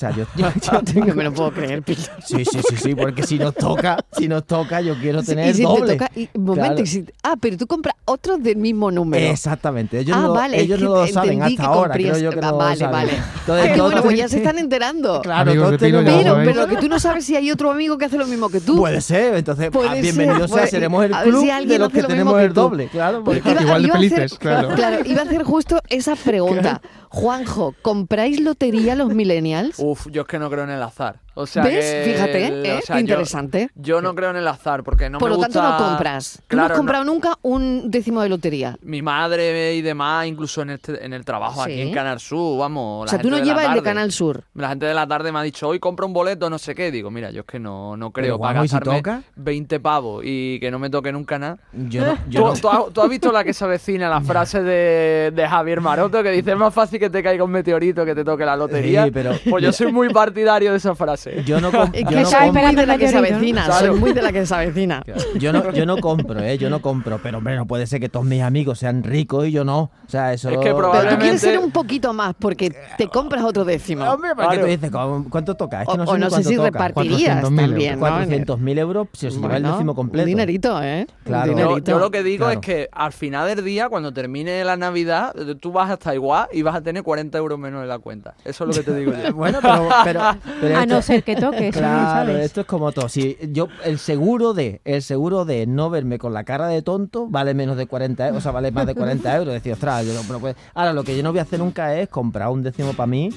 O 0.00 0.02
sea, 0.02 0.16
yo, 0.16 0.24
yo, 0.36 0.48
yo 0.62 0.80
tengo- 0.82 1.06
No 1.08 1.14
me 1.14 1.24
lo 1.24 1.32
puedo 1.34 1.52
creer, 1.52 1.82
Pilo. 1.82 2.00
Sí, 2.24 2.42
sí, 2.42 2.58
sí, 2.70 2.76
sí, 2.76 2.94
porque 2.94 3.22
si 3.22 3.38
nos 3.38 3.54
toca, 3.54 3.98
si 4.16 4.28
nos 4.28 4.46
toca, 4.46 4.80
yo 4.80 4.94
quiero 4.98 5.22
tener 5.22 5.50
y 5.50 5.54
si 5.54 5.62
doble. 5.62 5.88
te 5.88 5.92
toca... 5.98 6.10
y- 6.16 6.28
un 6.32 6.44
momento, 6.44 6.66
Claro. 6.68 6.80
y 6.82 6.86
si- 6.86 7.04
ah, 7.22 7.34
pero 7.38 7.58
tú 7.58 7.66
compras 7.66 7.94
otros 8.06 8.42
del 8.42 8.56
mismo 8.56 8.90
número. 8.90 9.26
Exactamente, 9.26 9.98
ellos 9.98 10.16
Ah, 10.16 10.22
no, 10.22 10.32
vale, 10.32 10.58
ellos 10.58 10.78
es 10.78 10.84
no 10.84 10.90
lo 10.94 11.06
saben 11.06 11.42
hasta 11.42 11.64
ahora, 11.64 11.92
creo 11.94 12.16
yo 12.16 12.30
que 12.30 12.38
Ah, 12.38 12.50
no 12.50 12.56
vale, 12.56 12.70
lo 12.70 12.78
saben. 12.78 12.92
vale. 12.92 13.12
Entonces, 13.40 13.78
bueno, 13.78 14.02
pues 14.02 14.16
ya 14.16 14.28
se 14.28 14.38
están 14.38 14.58
enterando. 14.58 15.20
Claro, 15.20 15.50
Amigos 15.50 15.72
lo 15.72 15.78
Pero, 15.78 16.34
pero 16.46 16.66
que 16.66 16.76
tú 16.78 16.88
no 16.88 16.98
sabes 16.98 17.26
si 17.26 17.36
hay 17.36 17.50
otro 17.50 17.70
amigo 17.70 17.98
que 17.98 18.06
hace 18.06 18.16
lo 18.16 18.26
mismo 18.26 18.48
que 18.48 18.60
tú. 18.60 18.76
Puede 18.78 19.02
ser, 19.02 19.34
entonces 19.34 19.70
Puede 19.70 19.88
ah, 19.90 19.92
ser, 19.92 20.02
bienvenido 20.02 20.48
sea, 20.48 20.56
puede- 20.56 20.66
seremos 20.68 21.04
el 21.04 21.12
a 21.12 21.18
ver 21.18 21.26
si 21.26 21.30
club 21.30 21.50
alguien 21.50 21.68
de 21.68 21.78
los 21.78 21.92
que 21.92 22.02
lo 22.02 22.08
tenemos 22.08 22.34
que 22.38 22.44
el 22.44 22.54
doble, 22.54 22.88
claro. 22.88 23.22
Porque 23.22 23.42
Igual 23.50 23.82
de 23.82 23.90
felices, 23.92 24.38
claro. 24.38 24.68
Claro, 24.74 25.04
iba 25.04 25.20
a 25.20 25.24
hacer 25.24 25.42
justo 25.42 25.78
esa 25.90 26.16
pregunta. 26.16 26.80
Juanjo, 27.12 27.74
¿compráis 27.82 28.40
lotería 28.40 28.94
los 28.94 29.12
millennials? 29.12 29.80
Uf, 29.80 30.06
yo 30.12 30.22
es 30.22 30.28
que 30.28 30.38
no 30.38 30.48
creo 30.48 30.62
en 30.62 30.70
el 30.70 30.80
azar. 30.80 31.18
O 31.34 31.46
sea 31.46 31.62
¿Ves? 31.62 31.84
que- 31.84 32.12
Fíjate, 32.12 32.46
el- 32.48 32.66
¿eh? 32.66 32.78
o 32.78 32.80
sea, 32.82 32.96
Qué 32.96 33.02
yo- 33.02 33.14
interesante. 33.14 33.70
Yo, 33.76 34.02
no 34.02 34.14
creo 34.14 34.30
en 34.30 34.36
el 34.36 34.48
azar 34.48 34.82
porque 34.82 35.08
no 35.08 35.18
Por 35.18 35.30
me 35.30 35.36
lo 35.36 35.42
tanto, 35.42 35.60
gusta... 35.60 35.78
no 35.78 35.86
compras. 35.88 36.42
No 36.50 36.62
has 36.64 36.70
no. 36.70 36.76
comprado 36.76 37.04
nunca 37.04 37.38
un 37.42 37.90
décimo 37.90 38.20
de 38.22 38.28
lotería. 38.28 38.76
Mi 38.82 39.00
madre 39.00 39.74
y 39.74 39.80
demás, 39.82 40.26
incluso 40.26 40.62
en, 40.62 40.70
este, 40.70 41.04
en 41.04 41.12
el 41.12 41.24
trabajo 41.24 41.62
aquí 41.62 41.80
en 41.80 41.92
Canal 41.92 42.18
Sur, 42.20 42.58
vamos. 42.58 43.02
O 43.02 43.04
la 43.04 43.10
sea, 43.10 43.20
tú 43.20 43.30
no 43.30 43.38
llevas 43.38 43.64
el 43.66 43.74
de. 43.74 43.82
Canal 43.82 44.10
Sur. 44.12 44.44
La 44.54 44.68
gente 44.70 44.86
de 44.86 44.94
la 44.94 45.06
tarde 45.06 45.30
me 45.32 45.38
ha 45.38 45.42
dicho, 45.42 45.68
hoy 45.68 45.78
compra 45.78 46.04
un 46.04 46.12
boleto, 46.12 46.50
no 46.50 46.58
sé 46.58 46.74
qué. 46.74 46.90
Digo, 46.90 47.10
mira, 47.10 47.30
yo 47.30 47.40
es 47.40 47.46
que 47.46 47.58
no, 47.58 47.96
no 47.96 48.10
creo 48.10 48.24
Pero, 48.24 48.38
para 48.38 48.60
Juanjo, 48.60 48.64
¿y 48.64 48.68
si 48.68 48.74
gastarme 48.74 48.98
toca? 48.98 49.22
20 49.36 49.80
pavos 49.80 50.22
y 50.26 50.58
que 50.60 50.70
no 50.70 50.78
me 50.78 50.90
toque 50.90 51.12
nunca 51.12 51.38
nada. 51.38 51.58
Yo 51.72 52.04
no, 52.04 52.18
yo 52.28 52.40
¿Tú, 52.42 52.46
no- 52.48 52.54
tú 52.54 52.68
has, 52.68 52.92
tú 52.92 53.00
has 53.02 53.08
visto 53.08 53.30
la 53.32 53.44
que 53.44 53.54
se 53.54 53.64
avecina, 53.64 54.08
la 54.10 54.20
frase 54.20 54.62
de, 54.62 55.32
de 55.34 55.48
Javier 55.48 55.80
Maroto, 55.80 56.22
que 56.22 56.30
dice, 56.30 56.50
es 56.52 56.56
más 56.58 56.74
fácil 56.74 56.98
que 56.98 57.08
te 57.08 57.22
caiga 57.22 57.44
un 57.44 57.50
meteorito 57.52 58.04
que 58.04 58.14
te 58.14 58.24
toque 58.24 58.44
la 58.44 58.56
lotería? 58.56 59.04
Sí, 59.04 59.10
pero- 59.10 59.32
Pues 59.48 59.62
yo 59.64 59.72
soy 59.72 59.92
muy 59.92 60.08
partidario 60.10 60.72
de 60.72 60.76
esa 60.78 60.94
frase. 60.94 61.19
Yo 61.46 61.60
no, 61.60 61.70
com- 61.70 61.90
Es 61.92 62.02
yo 62.04 62.08
que 62.08 62.14
no 62.16 62.20
soy 62.22 62.32
estaba 62.32 62.46
compro- 62.46 62.62
muy 62.66 62.74
de 62.76 62.86
la 62.86 62.98
que 62.98 63.08
se 63.08 63.18
avecina. 63.18 63.64
Claro. 63.70 63.86
Soy 63.92 64.00
muy 64.00 64.12
de 64.12 64.22
la 64.22 64.32
que 64.32 64.46
se 64.46 64.54
avecina. 64.54 65.02
Yo 65.38 65.52
no, 65.52 65.72
yo 65.72 65.86
no 65.86 65.96
compro, 65.98 66.40
¿eh? 66.40 66.58
Yo 66.58 66.70
no 66.70 66.80
compro. 66.82 67.20
Pero, 67.22 67.38
hombre, 67.38 67.56
no 67.56 67.66
puede 67.66 67.86
ser 67.86 68.00
que 68.00 68.08
todos 68.08 68.24
mis 68.26 68.42
amigos 68.42 68.78
sean 68.78 69.02
ricos 69.02 69.46
y 69.46 69.52
yo 69.52 69.64
no. 69.64 69.80
O 69.80 69.90
sea, 70.08 70.32
eso... 70.32 70.48
Es 70.50 70.56
que 70.58 70.62
Pero 70.64 70.74
tú 70.74 70.78
probablemente- 70.80 71.22
quieres 71.22 71.40
ser 71.40 71.58
un 71.58 71.70
poquito 71.70 72.12
más 72.12 72.34
porque 72.38 72.74
te 72.96 73.08
compras 73.08 73.44
otro 73.44 73.64
décimo. 73.64 74.04
Hombre, 74.04 74.34
¿para 74.34 74.50
qué 74.50 74.54
Claro. 74.56 74.60
tú 74.62 74.70
dices? 74.70 74.90
¿Cu- 74.90 75.30
¿Cuánto 75.30 75.54
toca? 75.54 75.82
Es 75.82 75.88
que 75.88 75.94
O, 75.94 75.96
no 75.98 76.04
o 76.04 76.18
no 76.18 76.30
sé 76.30 76.42
si 76.44 76.56
toca. 76.56 76.70
repartirías 76.70 77.42
400.000 77.44 77.56
también, 77.56 78.00
¿no? 78.00 78.06
400.000 78.06 78.78
euros 78.78 79.08
si 79.12 79.26
os 79.26 79.34
lleva 79.40 79.56
el 79.56 79.62
décimo 79.62 79.94
completo. 79.94 80.24
Un 80.24 80.28
dinerito, 80.28 80.82
¿eh? 80.82 81.06
Claro. 81.24 81.52
Yo, 81.52 81.58
dinerito. 81.58 81.90
yo 81.92 81.98
lo 81.98 82.10
que 82.10 82.22
digo 82.22 82.46
Claro. 82.46 82.60
es 82.60 82.66
que 82.66 82.88
al 82.92 83.12
final 83.12 83.54
del 83.54 83.64
día, 83.64 83.88
cuando 83.88 84.12
termine 84.12 84.64
la 84.64 84.76
Navidad, 84.76 85.34
tú 85.60 85.72
vas 85.72 85.90
hasta 85.90 86.14
igual 86.14 86.48
y 86.52 86.62
vas 86.62 86.74
a 86.76 86.80
tener 86.80 87.02
40 87.02 87.36
euros 87.38 87.58
menos 87.58 87.82
en 87.82 87.88
la 87.88 87.98
cuenta. 87.98 88.34
Eso 88.44 88.64
es 88.64 88.76
lo 88.76 88.82
que 88.84 88.90
te 88.90 88.96
digo 88.98 89.12
yo. 89.12 89.34
Bueno, 89.40 89.58
pero... 89.62 89.88
pero, 90.04 90.20
pero 90.60 90.76
A 90.76 90.82
esto- 90.82 90.94
no 90.94 91.02
ser 91.10 91.22
que 91.24 91.36
toque, 91.36 91.72
sí, 91.72 91.78
Claro, 91.78 92.30
¿sabes? 92.32 92.44
esto 92.46 92.60
es 92.62 92.66
como 92.66 92.92
todo. 92.92 93.08
Si 93.08 93.36
yo, 93.52 93.68
el 93.84 93.98
seguro 93.98 94.54
de, 94.54 94.80
el 94.84 95.02
seguro 95.02 95.44
de 95.44 95.66
no 95.66 95.90
verme 95.90 96.18
con 96.18 96.32
la 96.32 96.44
cara 96.44 96.68
de 96.68 96.82
tonto 96.82 97.26
vale 97.28 97.54
menos 97.54 97.76
de 97.76 97.86
40 97.86 98.26
euros, 98.28 98.38
o 98.38 98.42
sea, 98.42 98.52
vale 98.52 98.70
más 98.70 98.86
de 98.86 98.94
40 98.94 99.36
euros. 99.36 99.54
Decir, 99.54 99.72
ostras, 99.72 100.06
yo 100.06 100.14
no, 100.14 100.20
pero 100.26 100.40
pues- 100.40 100.56
ahora 100.74 100.92
lo 100.92 101.04
que 101.04 101.16
yo 101.16 101.22
no 101.22 101.30
voy 101.30 101.38
a 101.38 101.42
hacer 101.42 101.58
nunca 101.58 101.96
es 101.98 102.08
comprar 102.08 102.48
un 102.50 102.62
décimo 102.62 102.92
para 102.94 103.06
mí 103.06 103.30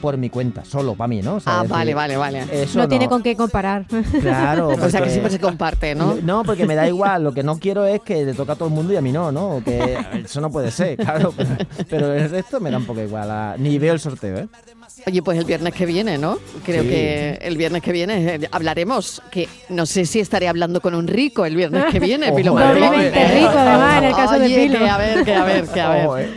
por 0.00 0.16
mi 0.16 0.30
cuenta, 0.30 0.64
solo 0.64 0.94
para 0.94 1.08
mí, 1.08 1.22
¿no? 1.22 1.34
O 1.36 1.40
sea, 1.40 1.60
Ah, 1.60 1.64
vale, 1.66 1.94
vale, 1.94 2.16
vale. 2.16 2.44
Eso 2.52 2.78
No 2.78 2.88
tiene 2.88 3.08
con 3.08 3.22
qué 3.22 3.36
comparar. 3.36 3.86
Claro. 4.20 4.68
O 4.68 4.90
sea 4.90 5.00
que 5.02 5.10
siempre 5.10 5.30
se 5.30 5.38
comparte, 5.40 5.94
¿no? 5.94 6.16
No, 6.22 6.42
porque 6.44 6.66
me 6.66 6.74
da 6.74 6.86
igual. 6.88 7.22
Lo 7.24 7.32
que 7.32 7.42
no 7.42 7.58
quiero 7.58 7.84
es 7.86 8.00
que 8.00 8.24
le 8.24 8.34
toque 8.34 8.52
a 8.52 8.54
todo 8.56 8.68
el 8.68 8.74
mundo 8.74 8.92
y 8.92 8.96
a 8.96 9.00
mí 9.00 9.12
no, 9.12 9.30
¿no? 9.32 9.62
Que 9.64 9.96
eso 10.24 10.40
no 10.40 10.50
puede 10.50 10.70
ser, 10.70 10.96
claro. 10.96 11.32
Pero, 11.36 11.56
pero 11.88 12.14
el 12.14 12.30
resto 12.30 12.60
me 12.60 12.70
da 12.70 12.78
un 12.78 12.84
poco 12.86 13.00
igual. 13.00 13.30
a- 13.30 13.56
ni 13.58 13.78
veo 13.78 13.92
el 13.94 14.00
sorteo, 14.00 14.36
¿eh? 14.38 14.48
Oye, 15.06 15.22
pues 15.22 15.38
el 15.38 15.44
viernes 15.44 15.74
que 15.74 15.86
viene, 15.86 16.18
¿no? 16.18 16.38
Creo 16.64 16.82
Sí. 16.82 16.88
que 16.88 17.38
el 17.42 17.56
viernes 17.56 17.82
que 17.82 17.92
viene 17.92 18.34
eh, 18.36 18.48
hablaremos, 18.52 19.22
que 19.30 19.48
no 19.68 19.86
sé 19.86 20.06
si 20.06 20.20
estaré 20.20 20.48
hablando 20.48 20.80
con 20.80 20.94
un 20.94 21.06
rico 21.06 21.44
el 21.44 21.56
viernes 21.56 21.84
que 21.90 22.00
viene, 22.00 22.26
Ojo, 22.28 22.36
Pilo 22.36 22.52
eh. 22.52 22.54
Martín. 22.64 22.82
Doblemente 22.84 23.28
rico, 23.34 23.48
además, 23.54 23.98
en 23.98 24.04
el 24.04 24.14
caso 24.14 24.38
de 24.38 24.44
Oye, 24.46 24.66
Pilo. 24.66 24.78
que 24.78 24.88
a 24.88 24.96
ver, 24.98 25.24
que 25.24 25.34
a 25.34 25.44
ver, 25.44 25.64
que 25.68 25.80
a 25.80 25.88
ver. 25.90 26.06
Ojo, 26.06 26.18
eh. 26.18 26.28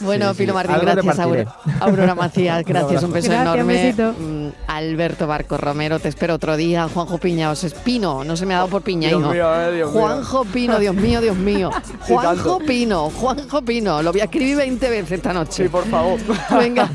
Bueno, 0.00 0.32
Sí. 0.32 0.38
Pilo 0.38 0.54
Martín, 0.54 0.76
gracias. 0.80 1.18
Aurora, 1.18 1.56
Aurora 1.80 2.14
Macías, 2.14 2.64
gracias. 2.66 3.02
Un 3.02 3.12
beso 3.12 3.28
Gracias, 3.28 3.54
enorme. 3.54 3.72
besito. 3.74 4.12
Mm, 4.18 4.48
Alberto 4.68 5.26
Barco 5.26 5.56
Romero, 5.56 5.98
te 5.98 6.08
espero 6.08 6.34
otro 6.34 6.56
día. 6.56 6.88
Juanjo 6.92 7.18
Piña, 7.18 7.50
os 7.50 7.64
espino. 7.64 8.24
No 8.24 8.36
se 8.36 8.46
me 8.46 8.54
ha 8.54 8.58
dado 8.58 8.68
por 8.68 8.82
piña, 8.82 9.08
Dios 9.08 9.20
hijo. 9.20 9.30
mío, 9.30 9.54
eh, 9.62 9.74
Dios 9.76 9.92
mío. 9.92 10.00
Juanjo 10.00 10.44
Pino, 10.46 10.78
Dios 10.78 10.94
mío, 10.94 11.20
Dios 11.20 11.36
mío. 11.36 11.70
Juanjo. 12.08 12.58
Pino, 12.60 13.10
Juanjo 13.10 13.62
Pino. 13.62 14.02
Lo 14.02 14.12
voy 14.12 14.20
a 14.20 14.24
escribir 14.24 14.56
20 14.56 14.88
veces 14.90 15.12
esta 15.12 15.32
noche. 15.32 15.64
Sí, 15.64 15.68
por 15.68 15.84
favor. 15.86 16.18
Venga, 16.58 16.88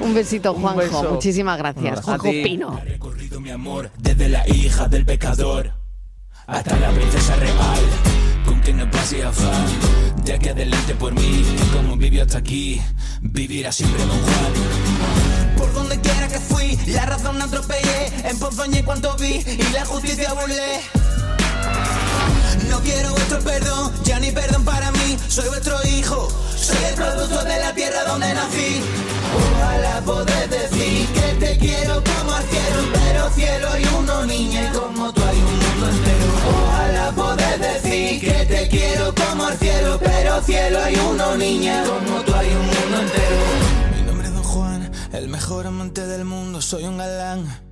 un 0.00 0.14
besito, 0.14 0.54
Juanjo. 0.54 0.78
beso. 0.78 1.10
Muchísimas 1.12 1.58
gracias. 1.58 2.00
Juanjo. 2.02 2.30
Pino. 2.30 2.80
recorrido 2.84 3.40
mi 3.40 3.50
amor 3.50 3.90
desde 3.98 4.28
la 4.28 4.46
hija 4.48 4.88
del 4.88 5.04
pecador 5.04 5.72
hasta 6.46 6.76
la 6.78 6.90
princesa 6.90 7.34
real 7.36 7.78
de 10.56 10.62
aquí 10.62 10.72
adelante 10.72 10.94
por 10.94 11.14
mí. 11.14 11.44
Como 11.72 11.96
vivió 11.96 12.22
hasta 12.22 12.38
aquí 12.38 12.80
vivirá 13.20 13.70
siempre 13.70 14.04
don 14.04 14.18
Juan. 14.20 15.56
Por 15.56 15.72
donde 15.72 16.00
quiera 16.00 16.28
que 16.28 16.40
fui 16.40 16.78
la 16.86 17.06
razón 17.06 17.40
atropellé. 17.40 18.28
En 18.28 18.38
pos 18.38 18.54
cuanto 18.84 19.16
vi 19.16 19.44
y 19.46 19.72
la 19.72 19.84
justicia 19.84 20.32
burlé. 20.32 20.80
No 22.68 22.80
quiero 22.80 23.10
vuestro 23.10 23.38
perdón, 23.40 23.92
ya 24.04 24.18
ni 24.18 24.30
perdón 24.30 24.64
para 24.64 24.90
mí. 24.92 25.18
Soy 25.28 25.48
vuestro 25.48 25.76
hijo, 25.86 26.28
soy 26.56 26.84
el 26.88 26.94
producto 26.94 27.44
de 27.44 27.60
la 27.60 27.74
tierra 27.74 28.04
donde 28.06 28.32
nací. 28.34 28.80
Ojalá 29.36 30.00
poder 30.04 30.48
decir 30.48 31.06
que 31.08 31.46
te 31.46 31.58
quiero 31.58 32.02
como 32.02 32.32
al 32.32 32.44
cielo, 32.44 32.82
pero 32.92 33.30
cielo 33.30 33.68
hay 33.72 33.84
uno, 33.98 34.24
niña, 34.26 34.70
y 34.70 34.76
como 34.76 35.12
tú 35.12 35.22
hay 35.22 35.36
un 35.36 35.65
Ojalá 36.48 37.12
poder 37.12 37.58
decir 37.60 38.20
que 38.20 38.46
te 38.46 38.68
quiero 38.68 39.14
como 39.14 39.44
al 39.44 39.56
cielo, 39.58 39.98
pero 40.02 40.42
cielo 40.42 40.78
hay 40.82 40.94
uno, 41.10 41.36
niña, 41.36 41.84
como 41.84 42.20
tú 42.22 42.34
hay 42.34 42.48
un 42.48 42.66
mundo 42.66 43.00
entero. 43.02 43.36
Mi 43.96 44.02
nombre 44.02 44.28
es 44.28 44.34
Don 44.34 44.42
Juan, 44.42 44.90
el 45.12 45.28
mejor 45.28 45.66
amante 45.66 46.06
del 46.06 46.24
mundo, 46.24 46.60
soy 46.60 46.84
un 46.84 46.98
galán. 46.98 47.65